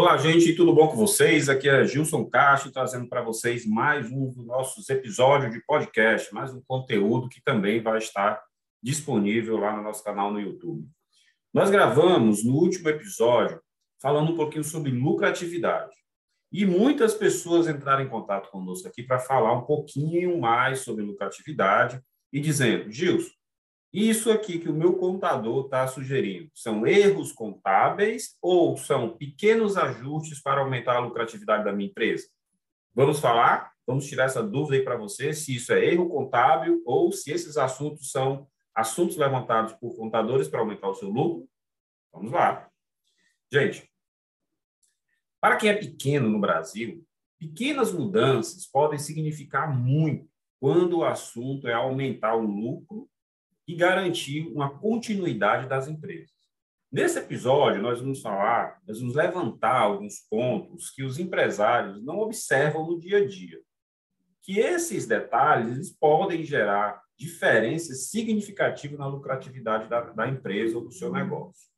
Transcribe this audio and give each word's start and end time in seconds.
Olá, 0.00 0.16
gente, 0.16 0.54
tudo 0.54 0.72
bom 0.72 0.88
com 0.88 0.96
vocês? 0.96 1.50
Aqui 1.50 1.68
é 1.68 1.84
Gilson 1.84 2.24
Castro 2.24 2.72
trazendo 2.72 3.06
para 3.06 3.20
vocês 3.20 3.66
mais 3.66 4.10
um 4.10 4.30
dos 4.30 4.46
nossos 4.46 4.88
episódios 4.88 5.52
de 5.52 5.62
podcast, 5.66 6.32
mais 6.32 6.54
um 6.54 6.62
conteúdo 6.62 7.28
que 7.28 7.38
também 7.42 7.82
vai 7.82 7.98
estar 7.98 8.42
disponível 8.82 9.58
lá 9.58 9.76
no 9.76 9.82
nosso 9.82 10.02
canal 10.02 10.32
no 10.32 10.40
YouTube. 10.40 10.88
Nós 11.52 11.68
gravamos 11.68 12.42
no 12.42 12.54
último 12.54 12.88
episódio 12.88 13.60
falando 14.00 14.32
um 14.32 14.36
pouquinho 14.36 14.64
sobre 14.64 14.90
lucratividade. 14.90 15.94
E 16.50 16.64
muitas 16.64 17.12
pessoas 17.12 17.68
entraram 17.68 18.02
em 18.02 18.08
contato 18.08 18.48
conosco 18.48 18.88
aqui 18.88 19.02
para 19.02 19.18
falar 19.18 19.52
um 19.52 19.66
pouquinho 19.66 20.40
mais 20.40 20.78
sobre 20.78 21.04
lucratividade 21.04 22.00
e 22.32 22.40
dizendo, 22.40 22.90
Gilson, 22.90 23.34
isso 23.92 24.30
aqui 24.30 24.58
que 24.58 24.68
o 24.68 24.74
meu 24.74 24.94
contador 24.94 25.64
está 25.64 25.86
sugerindo 25.88 26.48
são 26.54 26.86
erros 26.86 27.32
contábeis 27.32 28.36
ou 28.40 28.76
são 28.76 29.16
pequenos 29.16 29.76
ajustes 29.76 30.40
para 30.40 30.60
aumentar 30.60 30.96
a 30.96 31.00
lucratividade 31.00 31.64
da 31.64 31.72
minha 31.72 31.90
empresa? 31.90 32.28
Vamos 32.94 33.18
falar? 33.18 33.72
Vamos 33.84 34.06
tirar 34.06 34.24
essa 34.24 34.42
dúvida 34.42 34.76
aí 34.76 34.84
para 34.84 34.96
você, 34.96 35.32
se 35.32 35.56
isso 35.56 35.72
é 35.72 35.84
erro 35.84 36.08
contábil 36.08 36.80
ou 36.86 37.10
se 37.10 37.32
esses 37.32 37.56
assuntos 37.56 38.12
são 38.12 38.46
assuntos 38.72 39.16
levantados 39.16 39.72
por 39.72 39.96
contadores 39.96 40.46
para 40.46 40.60
aumentar 40.60 40.88
o 40.88 40.94
seu 40.94 41.08
lucro? 41.08 41.48
Vamos 42.12 42.30
lá. 42.30 42.70
Gente, 43.52 43.90
para 45.40 45.56
quem 45.56 45.70
é 45.70 45.74
pequeno 45.74 46.28
no 46.28 46.38
Brasil, 46.38 47.04
pequenas 47.38 47.92
mudanças 47.92 48.66
podem 48.66 48.98
significar 48.98 49.76
muito 49.76 50.30
quando 50.60 50.98
o 50.98 51.04
assunto 51.04 51.66
é 51.66 51.72
aumentar 51.72 52.36
o 52.36 52.46
lucro 52.46 53.09
e 53.70 53.76
garantir 53.76 54.48
uma 54.48 54.68
continuidade 54.68 55.68
das 55.68 55.86
empresas. 55.86 56.32
Nesse 56.90 57.20
episódio, 57.20 57.80
nós 57.80 58.00
vamos 58.00 58.20
falar, 58.20 58.80
nós 58.84 58.98
vamos 58.98 59.14
levantar 59.14 59.82
alguns 59.82 60.18
pontos 60.28 60.90
que 60.90 61.04
os 61.04 61.20
empresários 61.20 62.04
não 62.04 62.18
observam 62.18 62.84
no 62.84 62.98
dia 62.98 63.18
a 63.18 63.26
dia. 63.26 63.60
Que 64.42 64.58
esses 64.58 65.06
detalhes 65.06 65.96
podem 65.96 66.42
gerar 66.42 67.00
diferenças 67.16 68.08
significativas 68.10 68.98
na 68.98 69.06
lucratividade 69.06 69.88
da, 69.88 70.00
da 70.00 70.26
empresa 70.26 70.76
ou 70.76 70.82
do 70.82 70.90
seu 70.90 71.12
negócio. 71.12 71.70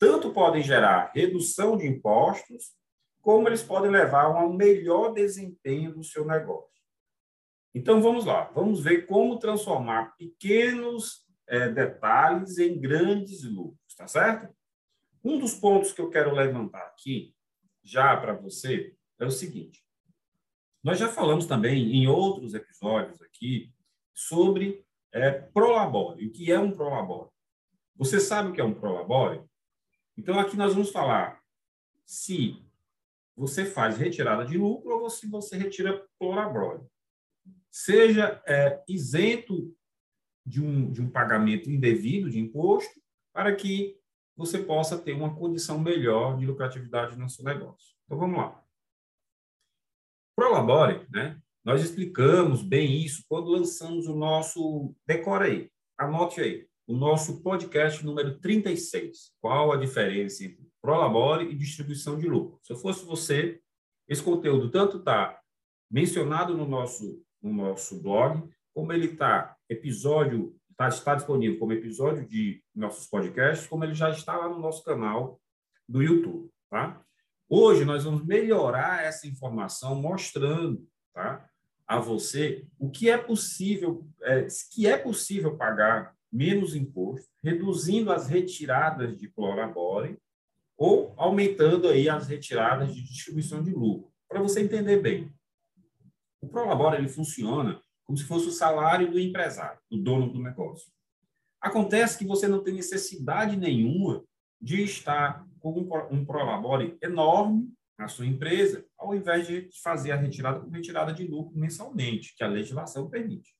Tanto 0.00 0.32
podem 0.32 0.64
gerar 0.64 1.12
redução 1.14 1.76
de 1.76 1.86
impostos, 1.86 2.72
como 3.20 3.48
eles 3.48 3.62
podem 3.62 3.90
levar 3.90 4.24
a 4.24 4.44
um 4.44 4.52
melhor 4.52 5.12
desempenho 5.12 5.94
do 5.94 6.02
seu 6.02 6.24
negócio. 6.24 6.77
Então, 7.74 8.00
vamos 8.00 8.24
lá, 8.24 8.44
vamos 8.54 8.82
ver 8.82 9.06
como 9.06 9.38
transformar 9.38 10.16
pequenos 10.16 11.26
é, 11.46 11.68
detalhes 11.68 12.58
em 12.58 12.80
grandes 12.80 13.44
lucros, 13.44 13.94
tá 13.96 14.06
certo? 14.06 14.54
Um 15.22 15.38
dos 15.38 15.54
pontos 15.54 15.92
que 15.92 16.00
eu 16.00 16.10
quero 16.10 16.34
levantar 16.34 16.86
aqui, 16.86 17.34
já 17.82 18.16
para 18.16 18.32
você, 18.32 18.94
é 19.18 19.26
o 19.26 19.30
seguinte. 19.30 19.84
Nós 20.82 20.98
já 20.98 21.08
falamos 21.08 21.46
também 21.46 21.94
em 21.94 22.06
outros 22.06 22.54
episódios 22.54 23.20
aqui 23.20 23.72
sobre 24.14 24.84
é, 25.12 25.30
prolabore. 25.30 26.26
O 26.26 26.32
que 26.32 26.50
é 26.50 26.58
um 26.58 26.72
prolabore? 26.72 27.30
Você 27.96 28.20
sabe 28.20 28.50
o 28.50 28.52
que 28.52 28.60
é 28.60 28.64
um 28.64 28.74
prolabore? 28.74 29.42
Então, 30.16 30.38
aqui 30.38 30.56
nós 30.56 30.72
vamos 30.72 30.90
falar 30.90 31.40
se 32.04 32.64
você 33.36 33.64
faz 33.64 33.98
retirada 33.98 34.44
de 34.44 34.56
lucro 34.56 35.02
ou 35.02 35.10
se 35.10 35.28
você 35.28 35.56
retira 35.56 36.06
prolabore 36.18 36.84
seja 37.70 38.42
é, 38.46 38.82
isento 38.88 39.74
de 40.44 40.62
um, 40.62 40.90
de 40.90 41.02
um 41.02 41.10
pagamento 41.10 41.70
indevido 41.70 42.30
de 42.30 42.38
imposto, 42.38 43.00
para 43.32 43.54
que 43.54 43.96
você 44.36 44.58
possa 44.58 44.96
ter 44.96 45.12
uma 45.12 45.34
condição 45.34 45.78
melhor 45.78 46.38
de 46.38 46.46
lucratividade 46.46 47.16
no 47.18 47.28
seu 47.28 47.44
negócio. 47.44 47.94
Então, 48.04 48.18
vamos 48.18 48.38
lá. 48.38 48.64
Prolabore, 50.36 51.06
né? 51.10 51.40
Nós 51.64 51.82
explicamos 51.82 52.62
bem 52.62 53.02
isso 53.02 53.24
quando 53.28 53.50
lançamos 53.50 54.06
o 54.06 54.16
nosso, 54.16 54.94
decora 55.06 55.46
aí, 55.46 55.70
anote 55.98 56.40
aí, 56.40 56.66
o 56.86 56.96
nosso 56.96 57.42
podcast 57.42 58.04
número 58.06 58.38
36. 58.38 59.34
Qual 59.40 59.72
a 59.72 59.76
diferença 59.76 60.44
entre 60.44 60.66
Prolabore 60.80 61.50
e 61.50 61.54
distribuição 61.54 62.16
de 62.16 62.26
lucro? 62.26 62.58
Se 62.62 62.72
eu 62.72 62.76
fosse 62.76 63.04
você, 63.04 63.60
esse 64.08 64.22
conteúdo 64.22 64.70
tanto 64.70 64.98
está 64.98 65.38
mencionado 65.90 66.56
no 66.56 66.66
nosso 66.66 67.22
no 67.42 67.52
nosso 67.52 68.02
blog, 68.02 68.48
como 68.74 68.92
ele 68.92 69.06
está 69.06 69.56
episódio 69.68 70.58
tá, 70.78 70.88
está 70.88 71.14
disponível 71.16 71.58
como 71.58 71.72
episódio 71.72 72.26
de 72.26 72.62
nossos 72.74 73.06
podcasts, 73.06 73.66
como 73.66 73.84
ele 73.84 73.94
já 73.94 74.10
está 74.10 74.36
lá 74.36 74.48
no 74.48 74.60
nosso 74.60 74.84
canal 74.84 75.40
do 75.88 76.00
YouTube, 76.00 76.48
tá? 76.70 77.02
Hoje 77.48 77.84
nós 77.84 78.04
vamos 78.04 78.24
melhorar 78.24 79.04
essa 79.04 79.26
informação 79.26 80.00
mostrando, 80.00 80.86
tá, 81.12 81.48
a 81.86 81.98
você 81.98 82.66
o 82.78 82.90
que 82.90 83.10
é 83.10 83.18
possível, 83.18 84.06
é, 84.22 84.46
que 84.70 84.86
é 84.86 84.96
possível 84.96 85.56
pagar 85.56 86.14
menos 86.30 86.76
imposto, 86.76 87.26
reduzindo 87.42 88.12
as 88.12 88.28
retiradas 88.28 89.16
de 89.18 89.28
Prolabore 89.28 90.18
ou 90.76 91.12
aumentando 91.16 91.88
aí 91.88 92.08
as 92.08 92.28
retiradas 92.28 92.94
de 92.94 93.02
distribuição 93.02 93.62
de 93.62 93.70
lucro, 93.70 94.12
para 94.28 94.40
você 94.40 94.60
entender 94.60 95.00
bem. 95.00 95.34
O 96.40 96.48
Prolabora 96.48 96.98
ele 96.98 97.08
funciona 97.08 97.80
como 98.04 98.16
se 98.16 98.24
fosse 98.24 98.48
o 98.48 98.52
salário 98.52 99.10
do 99.10 99.18
empresário, 99.18 99.78
do 99.90 99.98
dono 99.98 100.32
do 100.32 100.42
negócio. 100.42 100.90
Acontece 101.60 102.16
que 102.16 102.26
você 102.26 102.48
não 102.48 102.62
tem 102.62 102.74
necessidade 102.74 103.56
nenhuma 103.56 104.24
de 104.60 104.82
estar 104.82 105.46
com 105.60 105.88
um 106.10 106.24
Prolabore 106.24 106.96
enorme 107.02 107.72
na 107.98 108.06
sua 108.06 108.26
empresa, 108.26 108.86
ao 108.96 109.14
invés 109.14 109.46
de 109.46 109.68
fazer 109.82 110.12
a 110.12 110.16
retirada 110.16 110.60
com 110.60 110.70
retirada 110.70 111.12
de 111.12 111.26
lucro 111.26 111.58
mensalmente, 111.58 112.34
que 112.36 112.44
a 112.44 112.48
legislação 112.48 113.10
permite. 113.10 113.52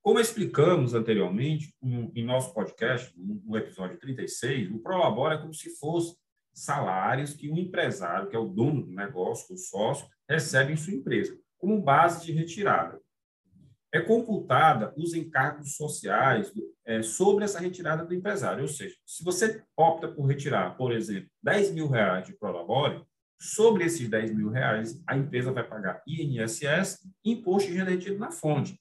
Como 0.00 0.18
explicamos 0.18 0.94
anteriormente 0.94 1.74
em 1.82 2.24
nosso 2.24 2.54
podcast, 2.54 3.12
no 3.16 3.56
episódio 3.56 3.98
36, 3.98 4.70
o 4.70 4.78
Prolabore 4.78 5.34
é 5.34 5.38
como 5.38 5.52
se 5.52 5.76
fosse 5.76 6.16
salários 6.52 7.34
que 7.34 7.48
o 7.48 7.56
empresário, 7.56 8.28
que 8.28 8.36
é 8.36 8.38
o 8.38 8.48
dono 8.48 8.82
do 8.82 8.92
negócio, 8.92 9.54
o 9.54 9.58
sócio, 9.58 10.08
recebe 10.28 10.72
em 10.72 10.76
sua 10.76 10.94
empresa, 10.94 11.36
como 11.58 11.80
base 11.80 12.24
de 12.24 12.32
retirada. 12.32 13.00
É 13.92 14.00
computada 14.00 14.94
os 14.96 15.14
encargos 15.14 15.74
sociais 15.74 16.52
é, 16.84 17.02
sobre 17.02 17.44
essa 17.44 17.58
retirada 17.58 18.04
do 18.04 18.14
empresário. 18.14 18.62
Ou 18.62 18.68
seja, 18.68 18.94
se 19.04 19.24
você 19.24 19.62
opta 19.76 20.06
por 20.06 20.26
retirar, 20.26 20.76
por 20.76 20.92
exemplo, 20.92 21.28
10 21.42 21.72
mil 21.72 21.88
reais 21.88 22.26
de 22.26 22.32
Prolabore, 22.32 23.04
sobre 23.40 23.84
esses 23.84 24.08
10 24.08 24.34
mil 24.34 24.50
reais, 24.50 25.02
a 25.06 25.16
empresa 25.16 25.50
vai 25.50 25.66
pagar 25.66 26.02
INSS 26.06 26.98
imposto 27.24 27.70
de 27.70 27.82
retido 27.82 28.18
na 28.18 28.30
fonte. 28.30 28.78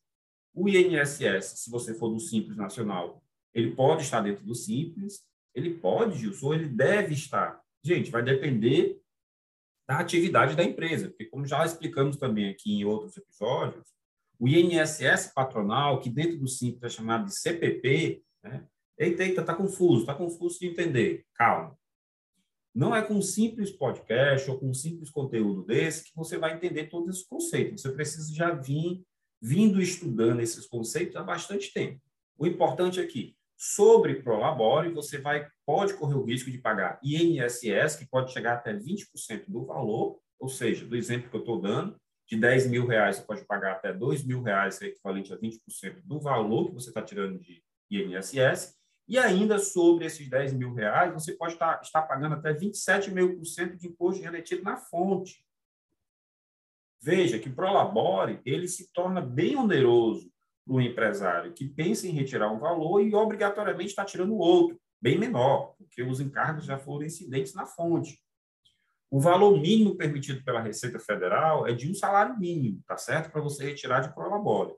O 0.53 0.68
INSS, 0.68 1.59
se 1.59 1.72
você 1.72 1.94
for 1.94 2.09
do 2.09 2.19
Simples 2.19 2.57
Nacional, 2.57 3.24
ele 3.53 3.72
pode 3.72 4.03
estar 4.03 4.22
dentro 4.22 4.46
do 4.46 4.53
Simples, 4.53 5.22
ele 5.59 5.75
pode, 5.75 6.18
Gilson, 6.18 6.53
ele 6.53 6.68
deve 6.68 7.14
estar. 7.14 7.62
Gente, 7.84 8.12
vai 8.12 8.24
depender 8.24 9.00
da 9.88 10.00
atividade 10.00 10.56
da 10.56 10.64
empresa, 10.64 11.09
porque 11.09 11.25
como 11.25 11.46
já 11.46 11.66
explicamos 11.66 12.18
também 12.18 12.50
aqui 12.50 12.74
em 12.74 12.86
outros 12.86 13.18
episódios, 13.18 13.88
o 14.40 14.48
INSS 14.48 15.34
patronal, 15.34 16.00
que 16.00 16.09
dentro 16.09 16.38
do 16.38 16.48
Simples 16.48 16.84
é 16.84 16.90
chamado 16.90 17.25
de 17.25 17.36
CPP, 17.36 18.24
né? 18.44 18.66
Eita, 18.98 19.24
eita, 19.24 19.44
tá 19.44 19.56
confuso, 19.56 20.06
tá 20.06 20.14
confuso 20.14 20.59
de 20.59 20.68
entender. 20.68 21.25
Calma. 21.34 21.78
Não 22.75 22.96
é 22.96 23.02
com 23.02 23.16
um 23.16 23.22
simples 23.22 23.72
podcast 23.72 24.50
ou 24.50 24.59
com 24.59 24.69
um 24.69 24.74
simples 24.74 25.09
conteúdo 25.09 25.64
desse 25.64 26.03
que 26.03 26.16
você 26.16 26.38
vai 26.38 26.53
entender 26.53 26.88
todos 26.88 27.16
esses 27.16 27.28
conceitos. 27.28 27.81
Você 27.81 27.92
precisa 27.92 28.34
já 28.34 28.51
vir 28.51 29.04
vindo 29.42 29.81
estudando 29.81 30.42
esses 30.42 30.68
conceitos 30.68 31.16
há 31.16 31.24
bastante 31.24 31.74
tempo. 31.74 32.01
O 32.38 32.45
importante 32.45 33.00
aqui, 33.00 33.36
sobre 33.62 34.24
Prolabore, 34.24 34.90
você 34.90 35.18
vai, 35.18 35.46
pode 35.66 35.94
correr 35.96 36.16
o 36.16 36.24
risco 36.24 36.50
de 36.50 36.58
pagar 36.58 36.98
INSS, 37.04 37.98
que 37.98 38.08
pode 38.08 38.32
chegar 38.32 38.54
até 38.54 38.74
20% 38.74 39.44
do 39.50 39.66
valor, 39.66 40.18
ou 40.40 40.48
seja, 40.48 40.86
do 40.86 40.96
exemplo 40.96 41.30
que 41.30 41.36
eu 41.36 41.42
estou 41.42 41.60
dando, 41.60 42.00
de 42.26 42.38
10 42.38 42.68
mil 42.68 42.88
reais, 42.88 43.18
você 43.18 43.24
pode 43.24 43.44
pagar 43.44 43.74
até 43.74 43.92
2 43.92 44.24
mil 44.24 44.42
reais, 44.42 44.80
que 44.80 44.86
é 44.86 44.88
equivalente 44.88 45.34
a 45.34 45.38
20% 45.38 46.02
do 46.06 46.22
valor 46.22 46.68
que 46.68 46.76
você 46.76 46.88
está 46.88 47.02
tirando 47.02 47.38
de 47.38 47.62
INSS, 47.92 48.78
e 49.10 49.18
ainda 49.18 49.60
sobre 49.60 50.06
esses 50.06 50.30
10 50.30 50.54
mil 50.54 50.74
reais, 50.74 51.14
você 51.14 51.34
pode 51.34 51.54
estar, 51.54 51.82
estar 51.82 52.04
pagando 52.04 52.36
até 52.36 52.54
27,5% 52.54 53.76
de 53.76 53.88
imposto 53.88 54.24
remetido 54.24 54.64
na 54.64 54.78
fonte. 54.78 55.44
Veja 57.02 57.38
que 57.38 57.50
o 57.50 57.54
Prolabore, 57.54 58.40
ele 58.46 58.70
se 58.70 58.90
torna 58.94 59.20
bem 59.20 59.58
oneroso 59.58 60.32
para 60.69 60.75
o 60.75 60.81
empresário 60.81 61.51
que 61.51 61.68
pensa 61.68 62.07
em 62.07 62.12
retirar 62.12 62.51
um 62.51 62.60
valor 62.60 63.01
e 63.01 63.16
obrigatoriamente 63.16 63.88
está 63.88 64.06
tirando 64.06 64.38
outro, 64.38 64.80
bem 65.01 65.18
menor, 65.18 65.74
porque 65.77 66.04
os 66.04 66.19
encargos 66.19 66.66
já 66.66 66.77
foram 66.77 67.06
incidentes 67.06 67.56
na 67.56 67.66
fonte. 67.66 68.21
O 69.10 69.19
valor 69.19 69.60
mínimo 69.60 69.98
permitido 69.98 70.44
pela 70.44 70.62
Receita 70.62 71.00
Federal 71.00 71.66
é 71.66 71.74
de 71.74 71.89
um 71.89 71.95
salário 71.95 72.38
mínimo, 72.38 72.83
tá 72.86 72.95
certo? 72.95 73.31
Para 73.31 73.42
você 73.42 73.66
retirar 73.66 74.01
de 74.01 74.13
prolabore. 74.13 74.75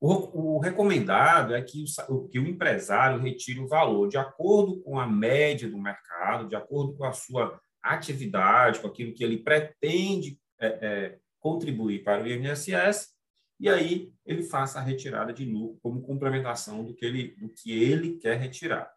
O, 0.00 0.56
o 0.56 0.58
recomendado 0.58 1.54
é 1.54 1.60
que 1.60 1.84
o, 2.08 2.26
que 2.26 2.38
o 2.38 2.46
empresário 2.46 3.20
retire 3.20 3.60
o 3.60 3.68
valor 3.68 4.08
de 4.08 4.16
acordo 4.16 4.80
com 4.80 4.98
a 4.98 5.06
média 5.06 5.68
do 5.68 5.78
mercado, 5.78 6.48
de 6.48 6.56
acordo 6.56 6.94
com 6.96 7.04
a 7.04 7.12
sua 7.12 7.60
atividade, 7.82 8.80
com 8.80 8.86
aquilo 8.86 9.12
que 9.12 9.22
ele 9.22 9.38
pretende 9.38 10.38
é, 10.58 10.66
é, 10.66 11.18
contribuir 11.38 12.02
para 12.02 12.22
o 12.22 12.26
INSS, 12.26 13.15
e 13.58 13.68
aí 13.68 14.12
ele 14.24 14.42
faça 14.42 14.78
a 14.78 14.82
retirada 14.82 15.32
de 15.32 15.44
lucro 15.44 15.78
como 15.82 16.02
complementação 16.02 16.84
do 16.84 16.94
que 16.94 17.04
ele, 17.04 17.34
do 17.36 17.48
que 17.48 17.72
ele 17.72 18.18
quer 18.18 18.38
retirar. 18.38 18.94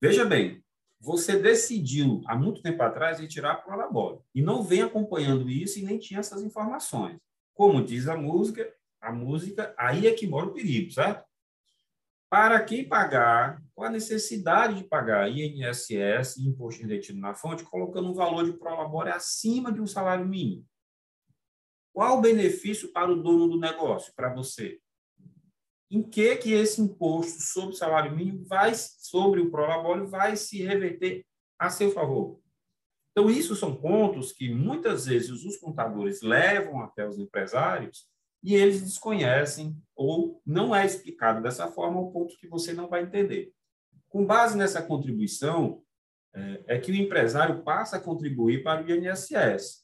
Veja 0.00 0.24
bem, 0.24 0.64
você 1.00 1.38
decidiu 1.38 2.22
há 2.26 2.36
muito 2.36 2.62
tempo 2.62 2.82
atrás 2.82 3.18
retirar 3.18 3.56
para 3.56 3.90
o 3.90 4.22
e 4.34 4.42
não 4.42 4.62
vem 4.62 4.82
acompanhando 4.82 5.48
isso 5.48 5.78
e 5.78 5.82
nem 5.82 5.98
tinha 5.98 6.20
essas 6.20 6.42
informações. 6.42 7.18
Como 7.54 7.84
diz 7.84 8.06
a 8.06 8.16
música, 8.16 8.72
a 9.00 9.12
música, 9.12 9.74
aí 9.78 10.06
é 10.06 10.12
que 10.12 10.26
mora 10.26 10.46
o 10.46 10.52
perigo, 10.52 10.90
certo? 10.90 11.24
Para 12.30 12.62
quem 12.62 12.86
pagar, 12.86 13.60
qual 13.74 13.88
a 13.88 13.90
necessidade 13.90 14.76
de 14.76 14.84
pagar 14.84 15.28
INSS 15.28 16.38
imposto 16.38 16.86
retido 16.86 17.18
na 17.18 17.34
fonte, 17.34 17.64
colocando 17.64 18.08
um 18.08 18.14
valor 18.14 18.44
de 18.44 18.52
prolabore 18.52 19.10
acima 19.10 19.72
de 19.72 19.80
um 19.80 19.86
salário 19.86 20.24
mínimo? 20.24 20.64
Qual 21.92 22.18
o 22.18 22.20
benefício 22.20 22.92
para 22.92 23.10
o 23.10 23.22
dono 23.22 23.48
do 23.48 23.58
negócio, 23.58 24.12
para 24.14 24.32
você? 24.32 24.78
Em 25.90 26.02
que 26.02 26.36
que 26.36 26.52
esse 26.52 26.80
imposto 26.80 27.40
sobre 27.42 27.74
o 27.74 27.76
salário 27.76 28.14
mínimo 28.14 28.44
vai 28.44 28.72
sobre 28.74 29.40
o 29.40 29.50
prolabore 29.50 30.06
vai 30.06 30.36
se 30.36 30.62
reverter 30.62 31.26
a 31.58 31.68
seu 31.68 31.90
favor? 31.90 32.40
Então 33.10 33.28
isso 33.28 33.56
são 33.56 33.74
pontos 33.74 34.32
que 34.32 34.52
muitas 34.54 35.06
vezes 35.06 35.44
os 35.44 35.56
contadores 35.56 36.22
levam 36.22 36.80
até 36.80 37.06
os 37.06 37.18
empresários 37.18 38.08
e 38.42 38.54
eles 38.54 38.80
desconhecem 38.82 39.76
ou 39.94 40.40
não 40.46 40.74
é 40.74 40.86
explicado 40.86 41.42
dessa 41.42 41.68
forma 41.68 42.00
o 42.00 42.12
ponto 42.12 42.36
que 42.38 42.48
você 42.48 42.72
não 42.72 42.88
vai 42.88 43.02
entender. 43.02 43.52
Com 44.08 44.24
base 44.24 44.56
nessa 44.56 44.82
contribuição, 44.82 45.82
é, 46.34 46.76
é 46.76 46.78
que 46.78 46.92
o 46.92 46.94
empresário 46.94 47.62
passa 47.62 47.96
a 47.96 48.00
contribuir 48.00 48.62
para 48.62 48.82
o 48.82 48.90
INSS, 48.90 49.79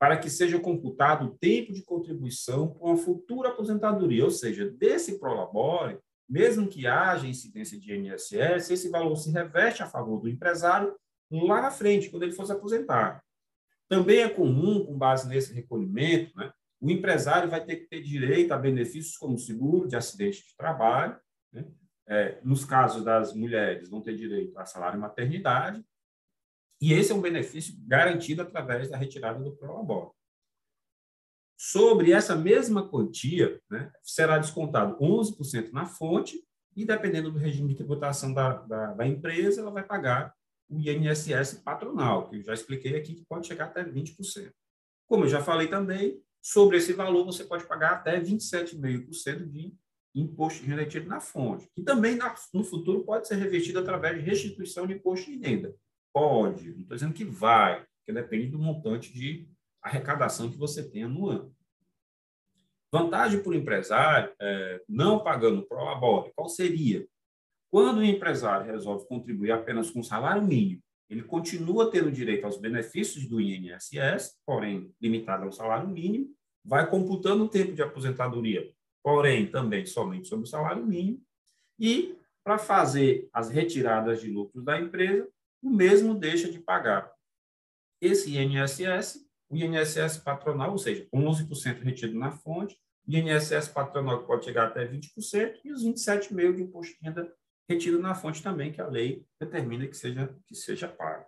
para 0.00 0.16
que 0.16 0.30
seja 0.30 0.58
computado 0.58 1.26
o 1.26 1.36
tempo 1.36 1.74
de 1.74 1.84
contribuição 1.84 2.68
com 2.68 2.90
a 2.90 2.96
futura 2.96 3.50
aposentadoria, 3.50 4.24
ou 4.24 4.30
seja, 4.30 4.70
desse 4.70 5.20
prolabore, 5.20 5.98
mesmo 6.26 6.68
que 6.68 6.86
haja 6.86 7.26
incidência 7.26 7.78
de 7.78 7.94
INSS, 7.94 8.70
esse 8.70 8.88
valor 8.88 9.14
se 9.16 9.30
reveste 9.30 9.82
a 9.82 9.86
favor 9.86 10.18
do 10.18 10.28
empresário 10.28 10.96
lá 11.30 11.60
na 11.60 11.70
frente, 11.70 12.08
quando 12.08 12.22
ele 12.22 12.32
fosse 12.32 12.50
aposentar. 12.50 13.22
Também 13.90 14.20
é 14.20 14.28
comum, 14.28 14.86
com 14.86 14.96
base 14.96 15.28
nesse 15.28 15.52
recolhimento, 15.52 16.34
né, 16.34 16.50
o 16.80 16.90
empresário 16.90 17.50
vai 17.50 17.62
ter 17.62 17.76
que 17.76 17.86
ter 17.86 18.00
direito 18.00 18.52
a 18.52 18.58
benefícios 18.58 19.18
como 19.18 19.36
seguro 19.36 19.86
de 19.86 19.96
acidente 19.96 20.38
de 20.48 20.56
trabalho, 20.56 21.14
né? 21.52 21.66
é, 22.08 22.40
nos 22.42 22.64
casos 22.64 23.04
das 23.04 23.34
mulheres, 23.34 23.90
vão 23.90 24.00
ter 24.00 24.16
direito 24.16 24.58
a 24.58 24.64
salário 24.64 24.96
e 24.96 25.00
maternidade, 25.00 25.84
e 26.80 26.92
esse 26.92 27.12
é 27.12 27.14
um 27.14 27.20
benefício 27.20 27.74
garantido 27.86 28.42
através 28.42 28.88
da 28.88 28.96
retirada 28.96 29.42
do 29.42 29.56
prolabore. 29.56 30.10
Sobre 31.58 32.12
essa 32.12 32.34
mesma 32.34 32.88
quantia, 32.88 33.60
né, 33.70 33.92
será 34.02 34.38
descontado 34.38 34.96
11% 34.98 35.72
na 35.72 35.84
fonte, 35.84 36.42
e 36.74 36.84
dependendo 36.84 37.30
do 37.30 37.38
regime 37.38 37.68
de 37.68 37.74
tributação 37.74 38.32
da, 38.32 38.54
da, 38.54 38.94
da 38.94 39.06
empresa, 39.06 39.60
ela 39.60 39.70
vai 39.70 39.82
pagar 39.82 40.34
o 40.68 40.78
INSS 40.78 41.60
patronal, 41.64 42.28
que 42.28 42.36
eu 42.36 42.42
já 42.42 42.54
expliquei 42.54 42.96
aqui, 42.96 43.14
que 43.14 43.24
pode 43.26 43.46
chegar 43.46 43.66
até 43.66 43.84
20%. 43.84 44.52
Como 45.06 45.24
eu 45.24 45.28
já 45.28 45.42
falei 45.42 45.66
também, 45.66 46.22
Sobre 46.42 46.78
esse 46.78 46.92
valor, 46.92 47.24
você 47.26 47.44
pode 47.44 47.66
pagar 47.66 47.92
até 47.92 48.18
27,5% 48.18 49.46
de 49.46 49.74
imposto 50.14 50.64
de 50.64 50.70
renda 50.70 51.04
na 51.06 51.20
fonte, 51.20 51.68
que 51.74 51.82
também 51.82 52.18
no 52.52 52.64
futuro 52.64 53.04
pode 53.04 53.28
ser 53.28 53.36
revertido 53.36 53.78
através 53.78 54.16
de 54.16 54.28
restituição 54.28 54.86
de 54.86 54.94
imposto 54.94 55.30
de 55.30 55.38
renda. 55.38 55.74
Pode, 56.12 56.72
não 56.72 56.80
estou 56.80 56.96
dizendo 56.96 57.14
que 57.14 57.24
vai, 57.24 57.84
porque 57.98 58.12
depende 58.12 58.48
do 58.48 58.58
montante 58.58 59.12
de 59.12 59.48
arrecadação 59.82 60.50
que 60.50 60.58
você 60.58 60.88
tenha 60.88 61.08
no 61.08 61.28
ano. 61.28 61.54
Vantagem 62.92 63.42
para 63.42 63.50
o 63.50 63.54
empresário, 63.54 64.34
é, 64.40 64.82
não 64.88 65.22
pagando 65.22 65.62
pro 65.66 65.84
labore, 65.84 66.32
qual 66.34 66.48
seria? 66.48 67.06
Quando 67.70 67.98
o 67.98 68.04
empresário 68.04 68.66
resolve 68.66 69.06
contribuir 69.06 69.52
apenas 69.52 69.90
com 69.90 70.02
salário 70.02 70.42
mínimo 70.42 70.82
ele 71.10 71.24
continua 71.24 71.90
tendo 71.90 72.12
direito 72.12 72.44
aos 72.44 72.56
benefícios 72.56 73.26
do 73.26 73.40
INSS, 73.40 74.38
porém 74.46 74.94
limitado 75.00 75.44
ao 75.44 75.50
salário 75.52 75.88
mínimo, 75.88 76.32
vai 76.64 76.88
computando 76.88 77.44
o 77.44 77.48
tempo 77.48 77.72
de 77.72 77.82
aposentadoria, 77.82 78.70
porém 79.02 79.50
também 79.50 79.84
somente 79.84 80.28
sobre 80.28 80.44
o 80.44 80.48
salário 80.48 80.86
mínimo, 80.86 81.20
e 81.76 82.14
para 82.44 82.58
fazer 82.58 83.28
as 83.32 83.50
retiradas 83.50 84.20
de 84.20 84.30
lucros 84.30 84.64
da 84.64 84.80
empresa, 84.80 85.28
o 85.62 85.70
mesmo 85.70 86.14
deixa 86.14 86.50
de 86.50 86.58
pagar 86.58 87.12
esse 88.00 88.36
INSS, 88.36 89.26
o 89.50 89.56
INSS 89.56 90.18
patronal, 90.18 90.72
ou 90.72 90.78
seja, 90.78 91.06
11% 91.14 91.82
retido 91.82 92.18
na 92.18 92.32
fonte, 92.32 92.78
o 93.06 93.12
INSS 93.12 93.68
patronal 93.68 94.20
que 94.20 94.26
pode 94.26 94.44
chegar 94.44 94.68
até 94.68 94.86
20% 94.86 95.60
e 95.64 95.72
os 95.72 95.84
27,5% 95.84 96.56
de 96.56 96.62
imposto 96.62 96.94
de 96.94 97.00
renda 97.02 97.34
retido 97.68 97.98
na 98.00 98.14
fonte 98.14 98.42
também, 98.42 98.72
que 98.72 98.80
a 98.80 98.86
lei 98.86 99.24
determina 99.40 99.86
que 99.86 99.96
seja, 99.96 100.34
que 100.46 100.54
seja 100.54 100.88
pago. 100.88 101.26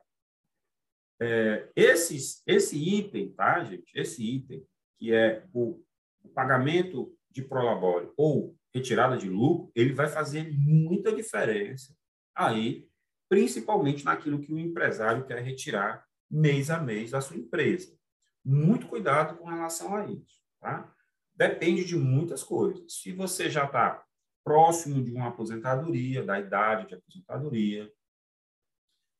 É, 1.21 1.71
esses, 1.77 2.43
esse 2.47 2.77
item, 2.77 3.33
tá, 3.33 3.63
gente? 3.63 3.93
Esse 3.95 4.25
item, 4.25 4.67
que 4.99 5.13
é 5.15 5.47
o, 5.53 5.81
o 6.25 6.29
pagamento 6.31 7.17
de 7.31 7.43
prolabore 7.43 8.11
ou 8.17 8.57
retirada 8.75 9.17
de 9.17 9.29
lucro, 9.29 9.71
ele 9.75 9.93
vai 9.93 10.09
fazer 10.09 10.51
muita 10.53 11.15
diferença 11.15 11.95
aí, 12.35 12.89
principalmente 13.33 14.05
naquilo 14.05 14.43
que 14.43 14.53
o 14.53 14.59
empresário 14.59 15.25
quer 15.25 15.43
retirar 15.43 16.07
mês 16.31 16.69
a 16.69 16.79
mês 16.79 17.13
da 17.13 17.23
sua 17.23 17.39
empresa. 17.39 17.97
Muito 18.45 18.87
cuidado 18.87 19.39
com 19.39 19.47
relação 19.47 19.97
a 19.97 20.05
isso, 20.05 20.43
tá? 20.61 20.95
Depende 21.35 21.83
de 21.83 21.97
muitas 21.97 22.45
coisas. 22.45 23.01
Se 23.01 23.11
você 23.11 23.49
já 23.49 23.65
está 23.65 24.05
próximo 24.45 25.03
de 25.03 25.15
uma 25.15 25.29
aposentadoria, 25.29 26.23
da 26.23 26.39
idade 26.39 26.89
de 26.89 26.95
aposentadoria. 26.95 27.91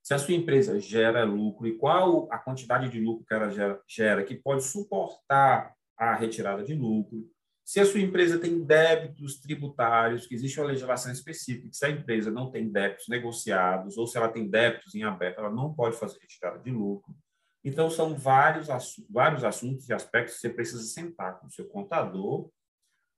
Se 0.03 0.13
a 0.13 0.19
sua 0.19 0.35
empresa 0.35 0.79
gera 0.79 1.25
lucro 1.25 1.67
e 1.67 1.79
qual 1.79 2.31
a 2.31 2.37
quantidade 2.37 2.91
de 2.91 3.01
lucro 3.01 3.25
que 3.25 3.33
ela 3.33 3.49
gera, 3.49 3.83
gera 3.89 4.25
que 4.25 4.35
pode 4.35 4.63
suportar 4.63 5.75
a 5.97 6.15
retirada 6.15 6.63
de 6.63 6.75
lucro. 6.75 7.31
Se 7.73 7.81
a 7.81 7.87
sua 7.87 8.01
empresa 8.01 8.39
tem 8.39 8.63
débitos 8.63 9.41
tributários, 9.41 10.27
que 10.27 10.35
existe 10.35 10.61
uma 10.61 10.67
legislação 10.67 11.11
específica, 11.11 11.71
que 11.71 11.75
se 11.75 11.87
a 11.87 11.89
empresa 11.89 12.31
não 12.31 12.51
tem 12.51 12.71
débitos 12.71 13.09
negociados, 13.09 13.97
ou 13.97 14.07
se 14.07 14.19
ela 14.19 14.29
tem 14.29 14.47
débitos 14.47 14.95
em 14.95 15.05
aberto, 15.05 15.39
ela 15.39 15.49
não 15.49 15.73
pode 15.73 15.97
fazer 15.97 16.19
retirada 16.21 16.59
de 16.59 16.71
lucro. 16.71 17.17
Então, 17.65 17.89
são 17.89 18.15
vários, 18.15 18.69
vários 19.09 19.43
assuntos 19.43 19.89
e 19.89 19.95
aspectos 19.95 20.35
que 20.35 20.41
você 20.43 20.51
precisa 20.51 20.83
sentar 20.83 21.41
com 21.41 21.47
o 21.47 21.51
seu 21.51 21.67
contador 21.67 22.51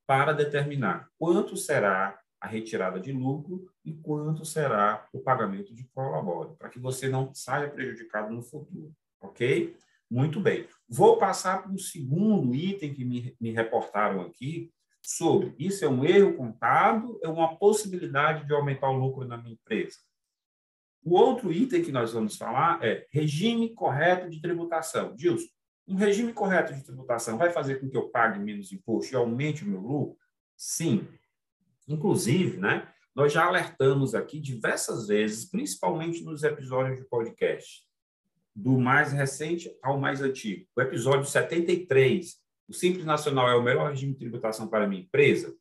para 0.06 0.32
determinar 0.32 1.08
quanto 1.18 1.56
será 1.56 2.16
a 2.40 2.46
retirada 2.46 3.00
de 3.00 3.10
lucro 3.10 3.68
e 3.84 3.92
quanto 3.92 4.44
será 4.44 5.08
o 5.12 5.18
pagamento 5.18 5.74
de 5.74 5.82
prolabore, 5.92 6.54
para 6.56 6.68
que 6.68 6.78
você 6.78 7.08
não 7.08 7.34
saia 7.34 7.68
prejudicado 7.68 8.32
no 8.32 8.40
futuro, 8.40 8.94
ok? 9.20 9.76
Muito 10.14 10.38
bem. 10.38 10.68
Vou 10.88 11.18
passar 11.18 11.64
para 11.64 11.72
o 11.72 11.78
segundo 11.78 12.54
item 12.54 12.94
que 12.94 13.04
me, 13.04 13.36
me 13.40 13.50
reportaram 13.50 14.20
aqui, 14.20 14.72
sobre 15.02 15.52
isso 15.58 15.84
é 15.84 15.88
um 15.88 16.04
erro 16.04 16.36
contábil, 16.36 17.18
é 17.20 17.28
uma 17.28 17.56
possibilidade 17.56 18.46
de 18.46 18.54
aumentar 18.54 18.88
o 18.90 18.96
lucro 18.96 19.26
na 19.26 19.36
minha 19.36 19.54
empresa. 19.54 19.98
O 21.02 21.16
outro 21.16 21.52
item 21.52 21.82
que 21.82 21.90
nós 21.90 22.12
vamos 22.12 22.36
falar 22.36 22.78
é 22.80 23.08
regime 23.10 23.74
correto 23.74 24.30
de 24.30 24.40
tributação. 24.40 25.18
Gilson, 25.18 25.48
um 25.84 25.96
regime 25.96 26.32
correto 26.32 26.72
de 26.72 26.84
tributação 26.84 27.36
vai 27.36 27.50
fazer 27.50 27.80
com 27.80 27.90
que 27.90 27.96
eu 27.96 28.08
pague 28.08 28.38
menos 28.38 28.72
imposto 28.72 29.12
e 29.12 29.16
aumente 29.16 29.64
o 29.64 29.66
meu 29.66 29.80
lucro? 29.80 30.16
Sim. 30.56 31.08
Inclusive, 31.88 32.58
né, 32.58 32.88
nós 33.16 33.32
já 33.32 33.46
alertamos 33.46 34.14
aqui 34.14 34.38
diversas 34.38 35.08
vezes, 35.08 35.50
principalmente 35.50 36.22
nos 36.22 36.44
episódios 36.44 37.00
de 37.00 37.04
podcast, 37.04 37.82
do 38.54 38.78
mais 38.78 39.12
recente 39.12 39.70
ao 39.82 39.98
mais 39.98 40.22
antigo. 40.22 40.66
O 40.76 40.80
episódio 40.80 41.26
73, 41.26 42.36
o 42.68 42.72
Simples 42.72 43.04
Nacional 43.04 43.48
é 43.48 43.56
o 43.56 43.62
melhor 43.62 43.90
regime 43.90 44.12
de 44.12 44.18
tributação 44.18 44.68
para 44.68 44.86
minha 44.86 45.02
empresa? 45.02 45.54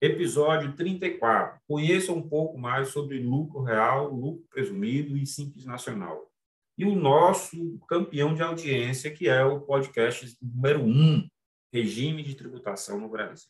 Episódio 0.00 0.74
34, 0.74 1.60
conheça 1.68 2.12
um 2.12 2.28
pouco 2.28 2.58
mais 2.58 2.88
sobre 2.88 3.20
lucro 3.20 3.62
real, 3.62 4.12
lucro 4.12 4.44
presumido 4.50 5.16
e 5.16 5.24
Simples 5.24 5.64
Nacional 5.64 6.32
e 6.76 6.84
o 6.84 6.94
nosso 6.94 7.78
campeão 7.88 8.34
de 8.34 8.42
audiência, 8.42 9.10
que 9.10 9.28
é 9.28 9.44
o 9.44 9.60
podcast 9.60 10.36
número 10.40 10.82
um, 10.82 11.28
Regime 11.72 12.22
de 12.22 12.34
Tributação 12.34 13.00
no 13.00 13.08
Brasil. 13.08 13.48